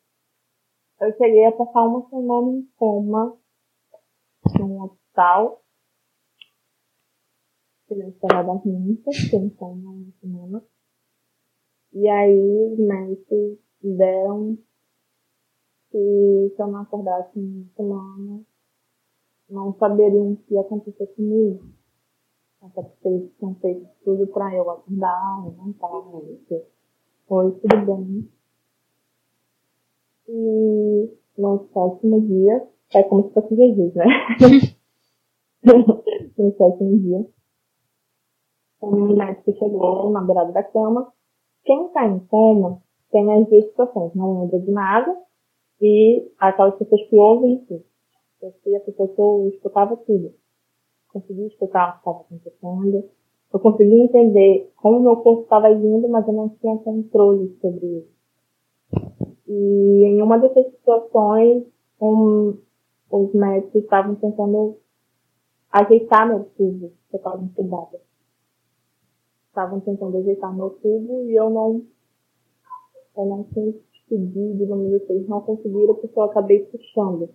[0.99, 3.39] eu cheguei a passar uma semana em coma
[4.59, 5.63] num hospital.
[7.91, 10.65] Esperada muitas, pensando uma semana.
[11.93, 14.57] E aí os médicos deram
[15.91, 18.45] que se eu não acordasse uma semana,
[19.51, 21.69] não saberiam o que ia acontecer comigo.
[22.63, 25.91] Até porque eles tinham feito tudo pra eu acordar, levantar,
[27.27, 28.40] foi tudo bem.
[30.33, 32.65] E no sétimo dia,
[32.95, 34.05] é como se fosse Jesus, né?
[36.39, 37.27] no sétimo dia,
[38.81, 41.13] um médico chegou na beirada da cama.
[41.65, 45.17] Quem está em coma tem as duas situações, não lembra de nada
[45.81, 47.85] e aquelas pessoas que ouvem tudo.
[48.41, 50.33] Eu fui a pessoa que eu escutava tudo.
[51.09, 53.11] Consegui escutar o que estava acontecendo.
[53.53, 57.85] Eu consegui entender como o meu corpo estava agindo, mas eu não tinha controle sobre
[57.85, 58.20] isso.
[59.53, 61.65] E em uma dessas situações,
[62.01, 62.57] um,
[63.11, 64.79] os médicos estavam tentando
[65.73, 68.01] ajeitar meu tubo, que eu estava entubada.
[69.49, 71.85] estavam tentando ajeitar meu tubo e eu não,
[73.17, 77.29] eu não consegui, digamos assim, eles não conseguiram porque eu acabei puxando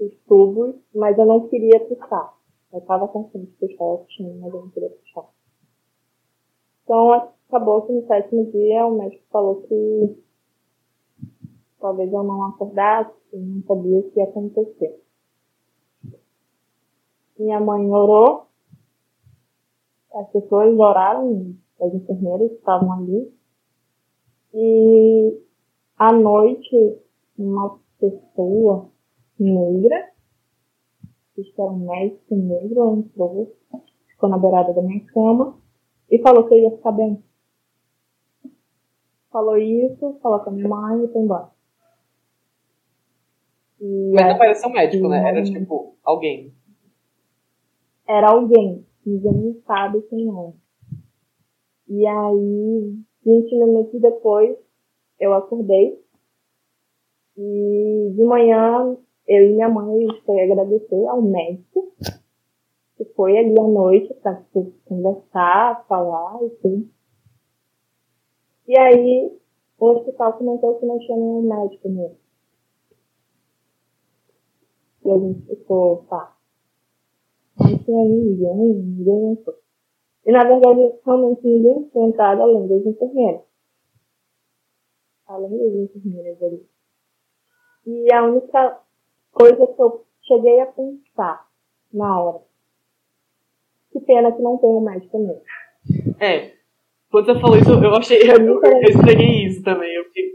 [0.00, 2.32] os tubos, mas eu não queria puxar.
[2.72, 5.28] Eu estava conseguindo puxar, eu tinha, mas eu não queria puxar.
[6.84, 7.12] Então,
[7.48, 10.23] acabou que no sétimo dia o médico falou que
[11.84, 15.02] talvez eu não acordasse, não sabia o que ia acontecer.
[17.38, 18.46] Minha mãe orou,
[20.14, 23.30] as pessoas oraram, as enfermeiras estavam ali,
[24.54, 25.42] e
[25.98, 27.02] à noite
[27.36, 28.88] uma pessoa
[29.38, 30.10] negra,
[31.34, 33.54] que era um médico negro, entrou,
[34.06, 35.58] ficou na beirada da minha cama
[36.10, 37.22] e falou que eu ia ficar bem.
[39.30, 41.53] Falou isso, falou com a minha mãe e foi embora.
[44.12, 45.28] Mas não parecia um médico, né?
[45.28, 46.54] Era tipo alguém.
[48.08, 48.86] Era alguém.
[49.04, 50.52] Ninguém sabe quem é.
[51.88, 54.56] E aí, 20 minutos depois,
[55.20, 56.02] eu acordei.
[57.36, 58.96] E de manhã,
[59.28, 61.92] eu e minha mãe foi agradecer ao médico,
[62.96, 64.42] que foi ali à noite para
[64.86, 66.88] conversar, falar e tudo.
[68.66, 69.38] E aí,
[69.78, 72.23] o hospital comentou que não tinha nenhum médico mesmo.
[75.04, 76.36] E a gente ficou, tá.
[77.58, 79.56] Não tinha ninguém, ninguém entrou.
[80.26, 83.42] E na verdade, realmente ninguém tinha entrado além das enfermeiras.
[85.26, 86.66] Além das enfermeiras ali.
[87.86, 88.80] E a única
[89.30, 91.48] coisa que eu cheguei a pensar
[91.92, 92.42] na hora.
[93.92, 95.42] Que pena que não tem um médico mesmo.
[96.18, 96.54] É.
[97.10, 98.18] Quando você falou isso, eu achei.
[98.22, 99.94] Eu, eu estranhei isso também.
[99.94, 100.32] Eu fiquei.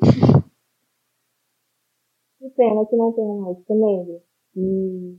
[2.39, 4.28] Que pena que não tem um médico.
[4.55, 5.17] E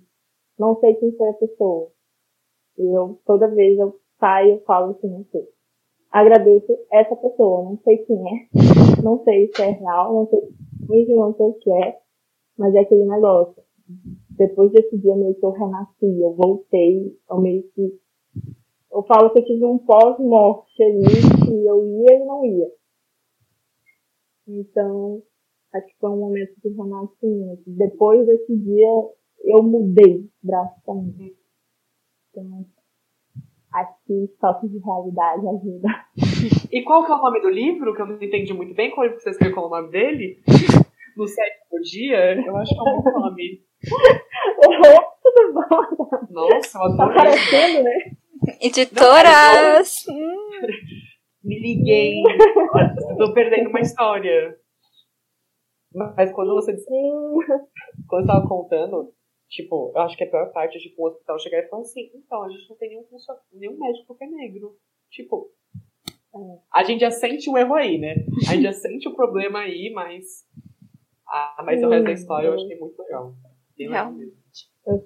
[0.59, 1.91] não sei quem foi a pessoa.
[2.79, 5.49] E eu, toda vez eu saio e falo assim, não sei.
[6.11, 8.49] Agradeço essa pessoa, não sei quem é,
[9.03, 10.41] não sei se é real, não sei,
[11.15, 12.01] não sei o que é,
[12.59, 13.63] mas é aquele negócio.
[14.31, 17.99] Depois desse dia meio que eu renasci, eu voltei, eu meio que.
[18.91, 21.05] Eu falo que eu tive um pós-morte ali,
[21.45, 22.71] que eu ia e não ia.
[24.49, 25.23] Então,
[25.73, 27.63] acho que foi um momento de renascimento.
[27.67, 28.89] Depois desse dia,
[29.45, 31.37] eu mudei drasticamente.
[32.31, 32.67] Então,
[33.75, 35.89] acho que choque de realidade ajuda.
[36.73, 37.93] E qual que é o nome do livro?
[37.95, 38.91] Que eu não entendi muito bem.
[38.91, 40.41] Qual livro que você escreveu com o nome dele?
[41.17, 42.41] No sétimo dia?
[42.41, 43.61] Eu acho que é um bom nome.
[45.23, 46.07] Tudo bom?
[46.31, 46.97] Nossa, eu adoro.
[46.97, 48.13] Tá aparecendo, né?
[48.61, 50.05] Editoras!
[50.07, 50.69] Não,
[51.43, 52.23] Me liguei.
[53.11, 54.57] Estou perdendo uma história.
[55.93, 56.87] Mas quando você disse.
[58.07, 59.13] Quando você tava contando,
[59.51, 62.09] Tipo, eu acho que a pior parte é, tipo, o hospital chegar e falar assim,
[62.15, 63.05] então, a gente não tem nenhum,
[63.53, 64.77] nenhum médico que é negro.
[65.11, 65.51] Tipo,
[66.33, 66.39] é.
[66.73, 68.15] a gente já sente o erro aí, né?
[68.49, 70.47] A gente já sente o problema aí, mas...
[71.27, 73.35] Ah, mas o resto da história eu achei muito legal.
[73.77, 74.71] Realmente.
[74.87, 75.03] Eu,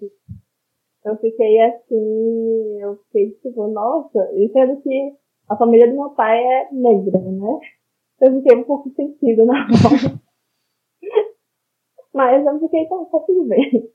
[1.07, 5.17] eu fiquei assim, eu fiquei tipo, nossa, e sendo que
[5.49, 7.59] a família do meu pai é negra, né?
[8.21, 10.21] Eu fiquei um pouco sentido na mão.
[12.13, 13.94] Mas eu fiquei, tá, tá tudo bem.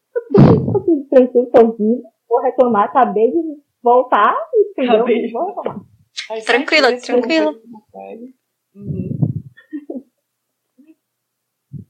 [1.09, 2.03] Tranquilo, tô vivo.
[2.27, 4.95] Vou reclamar, acabei de voltar, entendeu?
[4.95, 5.81] Acabei de voltar.
[6.45, 7.59] Tranquilo, tranquilo.
[8.75, 9.19] Uhum.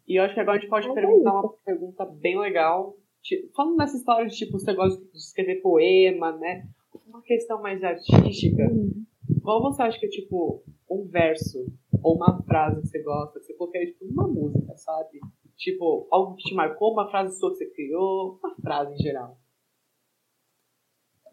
[0.08, 2.96] E eu acho que agora a gente pode perguntar uma pergunta bem legal.
[3.22, 6.64] Tipo, falando nessa história de tipo, você gosta de escrever poema, né?
[7.06, 8.64] Uma questão mais artística.
[8.64, 9.06] Uhum.
[9.44, 11.72] Qual você acha que é tipo um verso
[12.02, 15.20] ou uma frase que você gosta, que você colocaria tipo numa música, sabe?
[15.60, 19.38] Tipo, algo que te marcou, uma frase sua que você criou, uma frase em geral.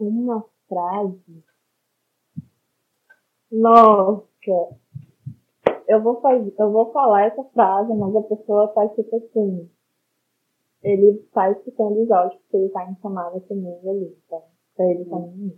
[0.00, 1.44] Uma frase?
[3.52, 4.26] Nossa!
[5.86, 9.70] Eu vou, fazer, eu vou falar essa frase, mas a pessoa faz tipo assim.
[10.82, 14.42] Ele tá escutando os áudios porque ele tá em chamada comigo ali, tá?
[14.74, 15.56] Pra ele tá hum.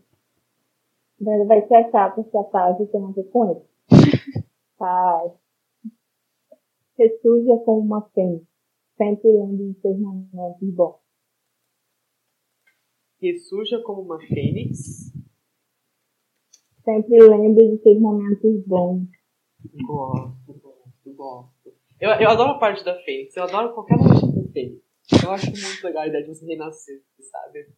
[1.18, 3.62] Então ele vai se achar porque a frase tem a ver com ele.
[4.78, 5.32] Tá.
[6.96, 8.47] Ressurja como uma fênix
[8.98, 11.00] sempre lembre de seus momentos bons.
[13.20, 15.12] Ressurja como uma fênix.
[16.84, 19.08] Sempre lembre de seus momentos bons.
[19.86, 21.72] Gosto, gosto, gosto.
[22.00, 23.36] Eu, eu adoro a parte da fênix.
[23.36, 24.82] Eu adoro qualquer momento da fênix.
[25.24, 27.68] Eu acho muito legal a ideia de você renascer, sabe?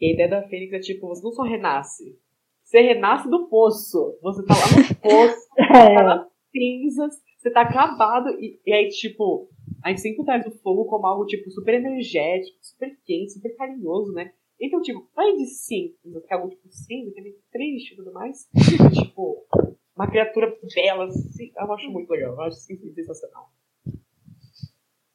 [0.00, 2.18] E a ideia da fênix é tipo, você não só renasce.
[2.64, 4.18] Você renasce do poço.
[4.22, 5.94] Você tá lá no poço, é.
[5.94, 8.30] tá nas cinzas, você tá acabado.
[8.40, 9.48] E, e aí, tipo,
[9.82, 14.12] a gente sempre traz o fogo como algo, tipo, super energético, super quente, super carinhoso,
[14.12, 14.32] né?
[14.60, 17.96] Então, tipo, vai de cinza, que é algo tipo cinza, que é meio triste e
[17.96, 18.48] tudo mais.
[18.92, 19.46] tipo,
[19.94, 22.34] uma criatura bela, assim, eu acho muito legal.
[22.34, 23.50] Eu acho sensacional.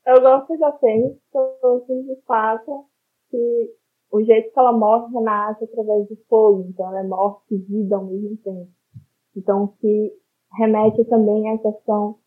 [0.05, 2.85] Eu gosto da Fênix pelo simples fato
[3.29, 3.73] que
[4.11, 6.67] o jeito que ela morre renasce através do fogo.
[6.69, 8.69] Então ela é morte e vida ao mesmo tempo.
[9.35, 10.13] Então que
[10.57, 12.17] remete também à questão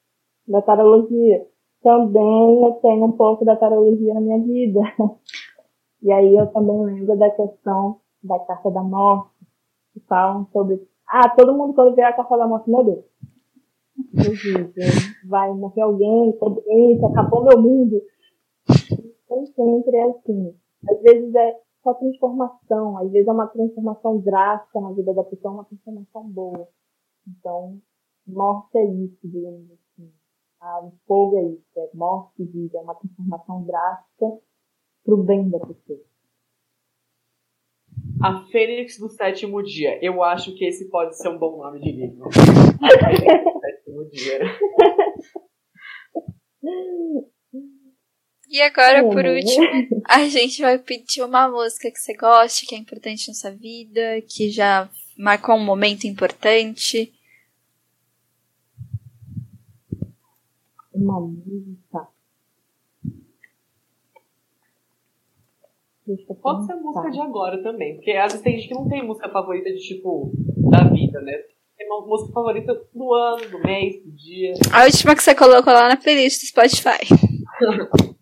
[0.47, 1.47] da tarologia.
[1.83, 4.81] Também eu tenho um pouco da tarologia na minha vida.
[6.03, 9.31] E aí eu também lembro da questão da carta da morte,
[9.93, 10.87] que falam sobre.
[11.09, 13.05] Ah, todo mundo quando vê a carta da morte, meu Deus.
[15.27, 18.01] Vai morrer alguém, tô doente, acabou meu mundo.
[19.31, 20.55] Nem sempre é assim.
[20.89, 25.55] Às vezes é só transformação, às vezes é uma transformação drástica na vida da pessoa,
[25.55, 26.69] uma transformação boa.
[27.27, 27.81] Então,
[28.27, 30.13] morte é isso, digamos assim.
[30.61, 34.27] Ah, o fogo é isso, é morte e vida, é uma transformação drástica
[35.05, 36.01] pro bem da pessoa.
[38.23, 39.99] A Fênix do Sétimo Dia.
[40.03, 42.29] Eu acho que esse pode ser um bom nome de livro.
[42.29, 44.41] A Fênix do Sétimo Dia.
[48.49, 52.79] E agora, por último, a gente vai pedir uma música que você goste, que é
[52.79, 57.13] importante na sua vida, que já marcou um momento importante.
[60.97, 62.09] Uma música.
[66.07, 66.83] Eu Pode ser pensar.
[66.85, 67.97] música de agora também.
[67.97, 70.31] Porque às vezes tem gente que não tem música favorita de tipo,
[70.71, 71.33] da vida, né?
[71.77, 74.55] Tem uma música favorita do ano, do mês, do dia.
[74.73, 76.99] A última que você colocou lá na playlist do Spotify.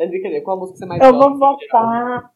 [0.00, 1.28] É brincadeira, qual a música que você mais Eu gosta?
[1.28, 2.32] vou votar.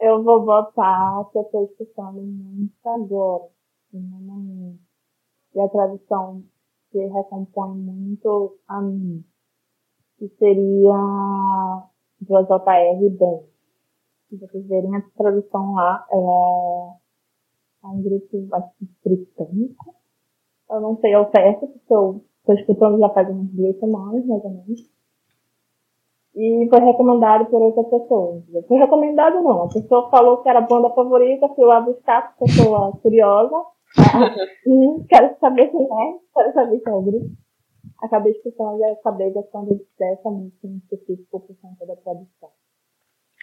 [0.00, 3.44] Eu vou votar que eu tô escutando muito agora.
[3.92, 4.78] no momento.
[5.54, 6.42] E a tradução
[6.94, 9.24] que recompõe muito a mim.
[10.16, 10.94] Que seria
[12.20, 13.42] do JR Ben.
[14.28, 18.48] Se vocês verem a tradução lá, é um grupo
[19.04, 19.96] britânico.
[20.70, 24.44] Eu não sei ao certo, porque eu tô escutando já faz umas duas semanas, mais
[24.44, 24.94] ou menos.
[26.36, 28.40] E foi recomendado por outra pessoa.
[28.68, 29.64] Foi recomendado não.
[29.64, 33.73] A pessoa falou que era a banda favorita, fui lá buscar, sou curiosa.
[34.66, 37.30] Hum, quero saber quem é, quero saber é grupo.
[38.02, 42.50] Acabei escutando e acabei gostando dessa música em específico por conta da tradução.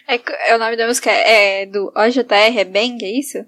[0.08, 3.46] É, é o nome da música é do OJR, é Bang, é isso?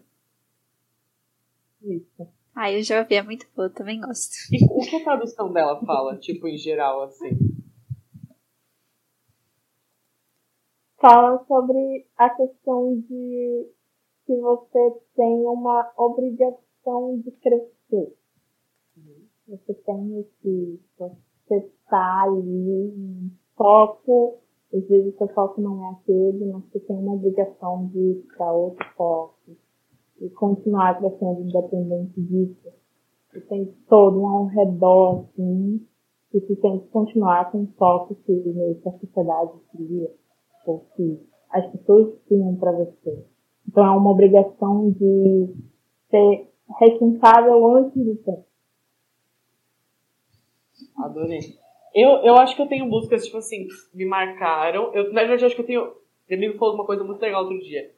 [1.83, 2.27] Isso.
[2.55, 4.35] Ah, eu já ouvi, é muito boa, também gosto.
[4.53, 7.37] E o que a tradução dela fala, tipo, em geral, assim?
[10.99, 13.71] Fala sobre a questão de
[14.27, 16.64] que você tem uma obrigação
[17.22, 18.14] de crescer.
[19.49, 24.39] Você tem esse, você tá ali em foco,
[24.72, 28.26] às vezes o seu foco não é aquele, mas você tem uma obrigação de ir
[28.37, 29.35] para outro foco
[30.20, 32.72] e continuar crescendo independente disso.
[33.32, 35.87] Você tem todo um redor, assim,
[36.32, 40.11] e você tem que continuar com o foco que meio que a sociedade queria,
[40.66, 41.20] ou que
[41.51, 43.24] as pessoas tinham para você.
[43.68, 45.55] Então é uma obrigação de
[46.11, 48.47] ser requintável antes do tempo.
[50.99, 51.41] Adorei.
[51.95, 54.93] Eu, eu acho que eu tenho músicas, tipo assim, me marcaram.
[54.95, 55.93] Eu, na verdade, eu acho que eu tenho.
[56.29, 57.93] Me falou uma coisa muito legal outro dia.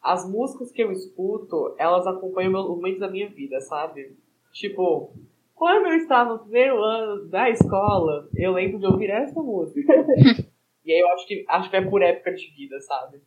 [0.00, 4.16] As músicas que eu escuto, elas acompanham meus momentos da minha vida, sabe?
[4.52, 5.12] Tipo,
[5.54, 9.92] quando eu estava no primeiro ano da escola, eu lembro de ouvir essa música.
[10.84, 13.20] e aí eu acho que acho que é por época de vida, sabe?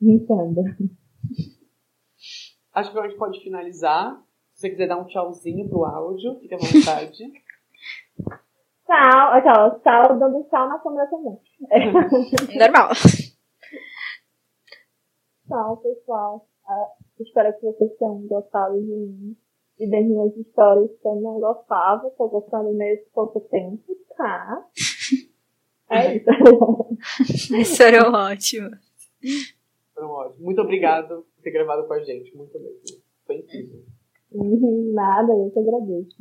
[0.00, 0.62] Entenda.
[2.78, 4.16] Acho que a gente pode finalizar.
[4.52, 7.24] Se você quiser dar um tchauzinho pro áudio, fica à vontade.
[8.86, 11.38] Tchau, tchau, tchau, dando tchau na câmera também.
[12.58, 12.88] Normal.
[15.46, 16.48] Tchau, pessoal.
[16.66, 16.86] Ah,
[17.20, 19.36] espero que vocês tenham gostado de mim
[19.78, 22.08] e das minhas histórias que eu não gostava.
[22.16, 23.82] Tô gostando nesse pouco tempo,
[24.16, 24.64] tá?
[25.90, 27.54] É isso.
[27.56, 28.68] Isso foram ótimo.
[29.98, 30.38] Foram ótimos.
[30.38, 32.34] Muito obrigado por ter gravado com a gente.
[32.36, 33.02] Muito mesmo.
[33.26, 33.84] Foi incrível.
[34.30, 36.16] Nada, eu que agradeço.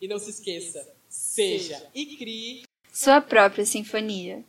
[0.00, 4.44] E não se esqueça, seja e crie Sua própria sinfonia.